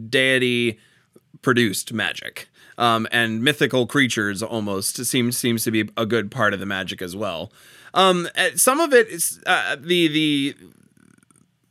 [0.08, 0.78] deity
[1.40, 2.48] produced magic
[2.78, 7.02] um, and mythical creatures almost seems seems to be a good part of the magic
[7.02, 7.52] as well.
[7.94, 10.56] Um, eh, some of it is uh, the the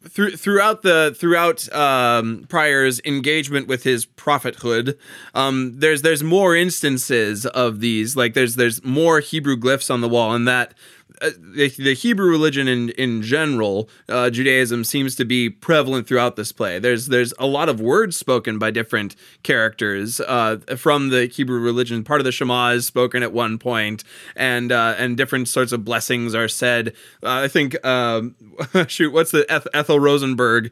[0.07, 4.97] through, throughout the throughout um, Prior's engagement with his prophethood,
[5.33, 8.15] um, there's there's more instances of these.
[8.15, 10.73] Like there's there's more Hebrew glyphs on the wall, and that
[11.22, 16.36] uh, the, the, Hebrew religion in in general, uh, Judaism seems to be prevalent throughout
[16.36, 16.80] this play.
[16.80, 22.03] There's there's a lot of words spoken by different characters uh, from the Hebrew religion.
[22.03, 24.03] Part of the Shema is spoken at one point,
[24.36, 26.89] and uh, and different sorts of blessings are said.
[27.22, 28.36] Uh, I think um,
[28.88, 30.72] shoot, what's the Eth- Ethel Rosenberg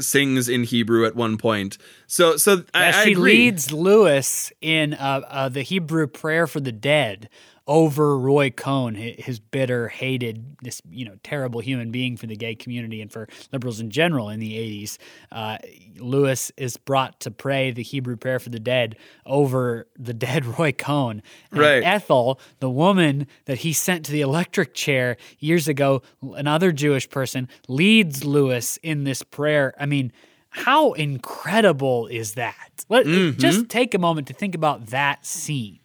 [0.00, 1.76] sings in Hebrew at one point.
[2.06, 7.28] So so I, she leads Louis in the Hebrew prayer for the dead
[7.66, 12.54] over Roy Cohn, his bitter, hated, this you know terrible human being for the gay
[12.54, 14.98] community and for liberals in general in the '80s.
[15.30, 15.58] Uh,
[15.98, 18.96] Louis is brought to pray the Hebrew prayer for the dead
[19.26, 21.22] over the dead Roy Cohn.
[21.50, 21.82] And right.
[21.84, 26.02] Ethel, the woman that he sent to the electric chair years ago,
[26.34, 29.74] another Jewish person, leads Louis in this prayer.
[29.78, 30.12] I mean.
[30.54, 32.84] How incredible is that?
[32.90, 33.40] Let, mm-hmm.
[33.40, 35.78] Just take a moment to think about that scene.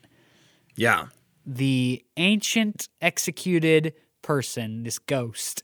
[0.75, 1.05] Yeah
[1.47, 5.63] the ancient executed person, this ghost,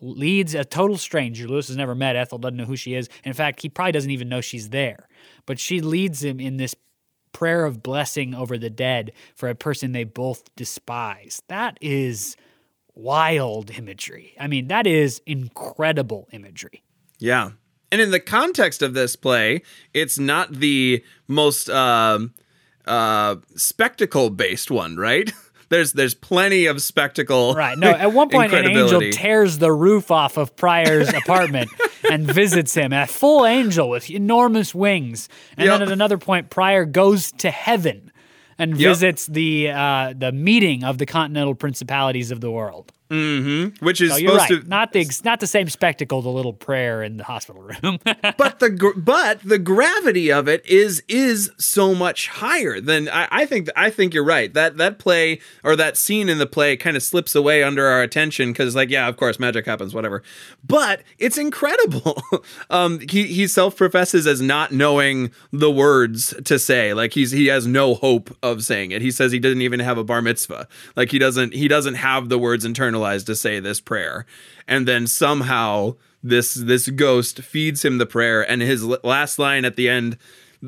[0.00, 1.48] leads a total stranger.
[1.48, 3.08] Louis has never met Ethel, doesn't know who she is.
[3.24, 5.08] In fact, he probably doesn't even know she's there.
[5.44, 6.76] But she leads him in this
[7.32, 11.42] prayer of blessing over the dead for a person they both despise.
[11.48, 12.36] That is
[12.94, 14.34] wild imagery.
[14.38, 16.84] I mean, that is incredible imagery.
[17.18, 17.52] Yeah.
[17.90, 19.62] And in the context of this play,
[19.92, 21.68] it's not the most.
[21.68, 22.20] Uh,
[22.86, 25.32] uh, spectacle based one, right?
[25.68, 27.54] there's there's plenty of spectacle.
[27.54, 27.76] Right.
[27.78, 31.70] No, at one point an angel tears the roof off of Prior's apartment
[32.10, 32.92] and visits him.
[32.92, 35.28] A full angel with enormous wings.
[35.56, 35.78] And yep.
[35.78, 38.12] then at another point Prior goes to heaven
[38.58, 38.90] and yep.
[38.90, 42.92] visits the uh, the meeting of the continental principalities of the world.
[43.10, 43.84] Mm-hmm.
[43.84, 44.62] Which is so supposed right.
[44.62, 47.98] to not the not the same spectacle, the little prayer in the hospital room.
[48.04, 53.46] but the but the gravity of it is is so much higher than I, I
[53.46, 53.68] think.
[53.76, 54.52] I think you're right.
[54.54, 58.00] That that play or that scene in the play kind of slips away under our
[58.00, 60.22] attention because, like, yeah, of course, magic happens, whatever.
[60.66, 62.22] But it's incredible.
[62.70, 66.94] um, he he self professes as not knowing the words to say.
[66.94, 69.02] Like he's he has no hope of saying it.
[69.02, 70.68] He says he didn't even have a bar mitzvah.
[70.96, 74.26] Like he doesn't he doesn't have the words in turn internalized to say this prayer,
[74.66, 79.76] and then somehow this this ghost feeds him the prayer, and his last line at
[79.76, 80.18] the end.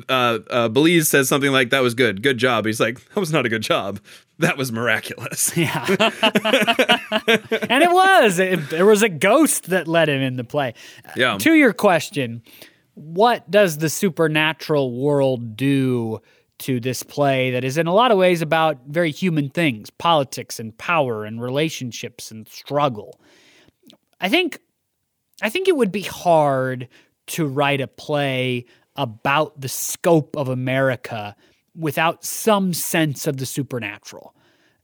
[0.09, 3.33] Uh, uh, Belize says something like, "That was good, good job." He's like, "That was
[3.33, 3.99] not a good job.
[4.37, 5.85] That was miraculous." Yeah.
[5.89, 8.37] and it was.
[8.37, 10.75] It, there was a ghost that led him in the play.
[11.15, 11.39] Yeah.
[11.39, 12.43] To your question,
[12.93, 16.21] what does the supernatural world do
[16.59, 20.59] to this play that is in a lot of ways about very human things, politics
[20.59, 23.19] and power and relationships and struggle?
[24.19, 24.59] I think
[25.41, 26.87] I think it would be hard
[27.27, 31.35] to write a play about the scope of America
[31.75, 34.33] without some sense of the supernatural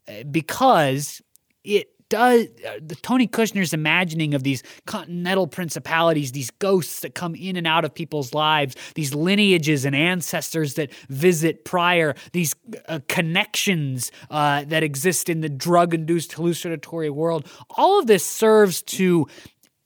[0.06, 1.22] Uh, because
[1.64, 7.34] it does uh, the Tony Kushner's imagining of these continental principalities, these ghosts that come
[7.34, 12.54] in and out of people's lives, these lineages and ancestors that visit Prior, these
[12.88, 17.46] uh, connections uh, that exist in the drug-induced hallucinatory world.
[17.70, 19.26] All of this serves to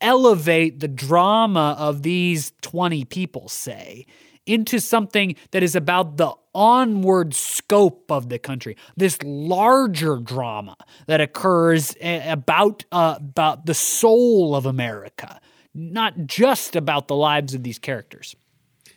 [0.00, 4.06] elevate the drama of these 20 people, say,
[4.46, 11.20] into something that is about the onward scope of the country, this larger drama that
[11.20, 15.40] occurs about, uh, about the soul of America,
[15.72, 18.34] not just about the lives of these characters.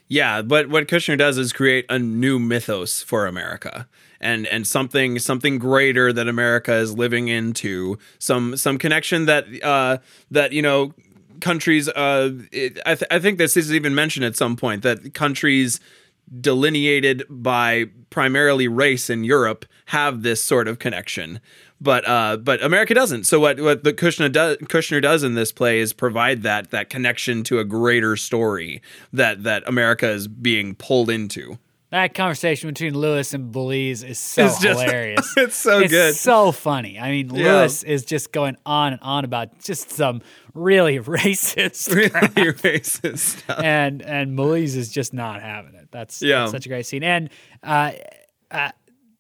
[0.07, 3.87] Yeah, but what Kushner does is create a new mythos for America.
[4.19, 9.97] And, and something something greater that America is living into some some connection that uh,
[10.29, 10.93] that you know
[11.39, 15.13] countries uh, it, I, th- I think this is even mentioned at some point that
[15.15, 15.79] countries
[16.39, 21.39] delineated by primarily race in Europe have this sort of connection.
[21.79, 23.23] But uh, but America doesn't.
[23.25, 26.89] So what what the Kushner does Kushner does in this play is provide that that
[26.89, 31.57] connection to a greater story that that America is being pulled into.
[31.89, 35.33] That conversation between Louis and Belize is so It's just- hilarious.
[35.37, 36.15] it's so it's good.
[36.15, 36.97] so funny.
[36.99, 37.57] I mean, Yeah.
[37.61, 40.21] Louis is just going on and on about just some
[40.53, 42.35] really racist crap.
[42.37, 43.59] Really racist stuff.
[43.61, 45.80] and and Belize is just not having it.
[45.91, 46.39] That's, Yeah.
[46.39, 47.03] that's such a great scene.
[47.03, 47.29] And
[47.63, 47.91] uh,
[48.49, 48.71] uh,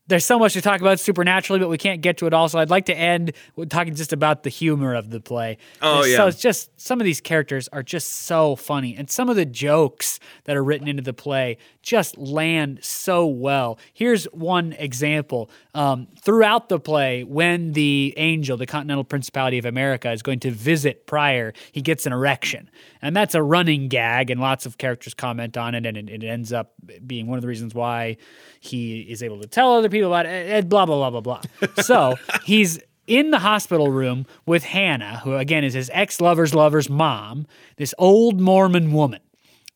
[0.07, 2.49] there's so much to talk about supernaturally, but we can't get to it all.
[2.49, 5.57] So I'd like to end with talking just about the humor of the play.
[5.81, 6.17] Oh, yeah.
[6.17, 9.45] So it's just some of these characters are just so funny, and some of the
[9.45, 13.79] jokes that are written into the play just land so well.
[13.93, 15.49] Here's one example.
[15.73, 20.51] Um, throughout the play, when the angel, the Continental Principality of America, is going to
[20.51, 22.69] visit Prior, he gets an erection.
[23.01, 26.23] And that's a running gag, and lots of characters comment on it, and it, it
[26.23, 26.73] ends up
[27.05, 28.17] being one of the reasons why
[28.59, 31.73] he is able to tell other people about it, blah, blah, blah, blah, blah.
[31.83, 36.89] so he's in the hospital room with Hannah, who again is his ex lover's lover's
[36.89, 39.19] mom, this old Mormon woman.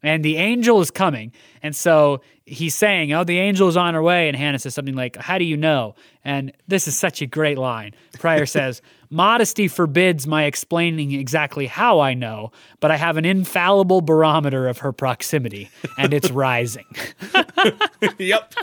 [0.05, 1.31] And the angel is coming.
[1.63, 4.27] And so he's saying, Oh, the angel is on her way.
[4.27, 5.95] And Hannah says something like, How do you know?
[6.23, 7.93] And this is such a great line.
[8.19, 14.01] Prior says, Modesty forbids my explaining exactly how I know, but I have an infallible
[14.01, 16.85] barometer of her proximity, and it's rising.
[18.17, 18.53] yep.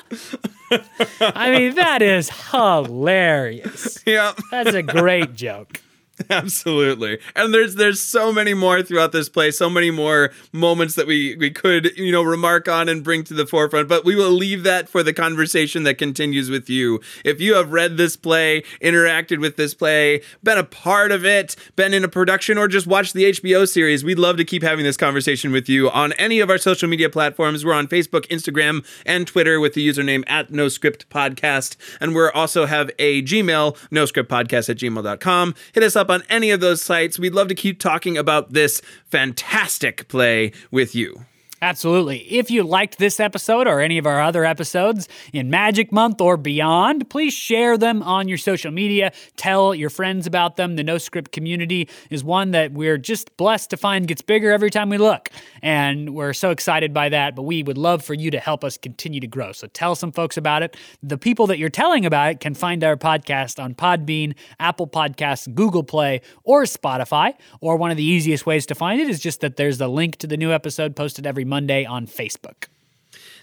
[1.21, 3.99] I mean, that is hilarious.
[4.05, 4.41] Yep.
[4.51, 5.81] That's a great joke.
[6.31, 7.19] Absolutely.
[7.35, 11.37] And there's there's so many more throughout this play, so many more moments that we
[11.37, 14.63] we could, you know, remark on and bring to the forefront, but we will leave
[14.65, 17.01] that for the conversation that continues with you.
[17.25, 21.57] If you have read this play, interacted with this play, been a part of it,
[21.77, 24.85] been in a production or just watched the HBO series, we'd love to keep having
[24.85, 27.65] this conversation with you on any of our social media platforms.
[27.65, 31.77] We're on Facebook, Instagram, and Twitter with the username at No Script Podcast.
[32.01, 35.55] And we also have a Gmail, no script podcast at gmail.com.
[35.73, 37.19] Hit us up on any of those sites.
[37.19, 41.25] We'd love to keep talking about this fantastic play with you.
[41.63, 42.19] Absolutely.
[42.23, 46.37] If you liked this episode or any of our other episodes in Magic Month or
[46.37, 49.13] beyond, please share them on your social media.
[49.37, 50.75] Tell your friends about them.
[50.75, 54.71] The No Script community is one that we're just blessed to find gets bigger every
[54.71, 55.29] time we look.
[55.63, 58.77] And we're so excited by that, but we would love for you to help us
[58.77, 59.53] continue to grow.
[59.53, 60.77] So tell some folks about it.
[61.01, 65.55] The people that you're telling about it can find our podcast on Podbean, Apple Podcasts,
[65.55, 67.35] Google Play, or Spotify.
[67.61, 70.17] Or one of the easiest ways to find it is just that there's a link
[70.17, 72.69] to the new episode posted every Monday on Facebook.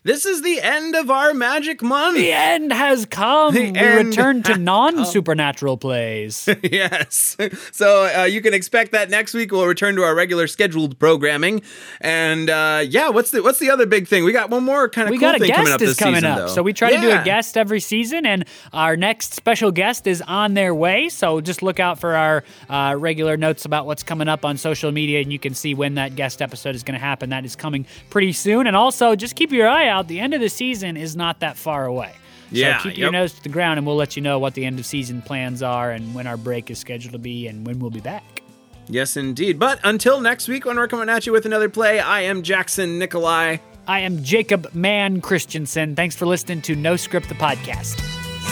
[0.04, 2.16] This is the end of our magic month.
[2.16, 3.54] The end has come.
[3.54, 6.47] The we return to non supernatural plays.
[6.64, 7.36] yes.
[7.72, 9.52] So uh, you can expect that next week.
[9.52, 11.62] We'll return to our regular scheduled programming.
[12.00, 14.24] And uh, yeah, what's the what's the other big thing?
[14.24, 15.97] We got one more kind of we cool got a thing coming guest up is
[15.97, 16.38] coming season, up.
[16.38, 16.47] though.
[16.47, 20.22] So we try to do a guest every season, and our next special guest is
[20.22, 21.10] on their way.
[21.10, 24.91] So just look out for our uh, regular notes about what's coming up on social
[24.91, 27.30] media, and you can see when that guest episode is going to happen.
[27.32, 28.66] That is coming pretty soon.
[28.66, 30.08] And also, just keep your eye out.
[30.08, 32.14] The end of the season is not that far away.
[32.52, 33.14] Yeah, keep your yep.
[33.14, 35.62] nose to the ground, and we'll let you know what the end of season plans
[35.62, 38.42] are and when our break is scheduled to be and when we'll be back.
[38.88, 39.60] Yes, indeed.
[39.60, 42.98] But until next week, when we're coming at you with another play, I am Jackson
[42.98, 43.58] Nikolai.
[43.88, 45.96] I am Jacob Mann Christensen.
[45.96, 48.00] Thanks for listening to No Script the podcast.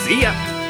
[0.06, 0.67] See ya.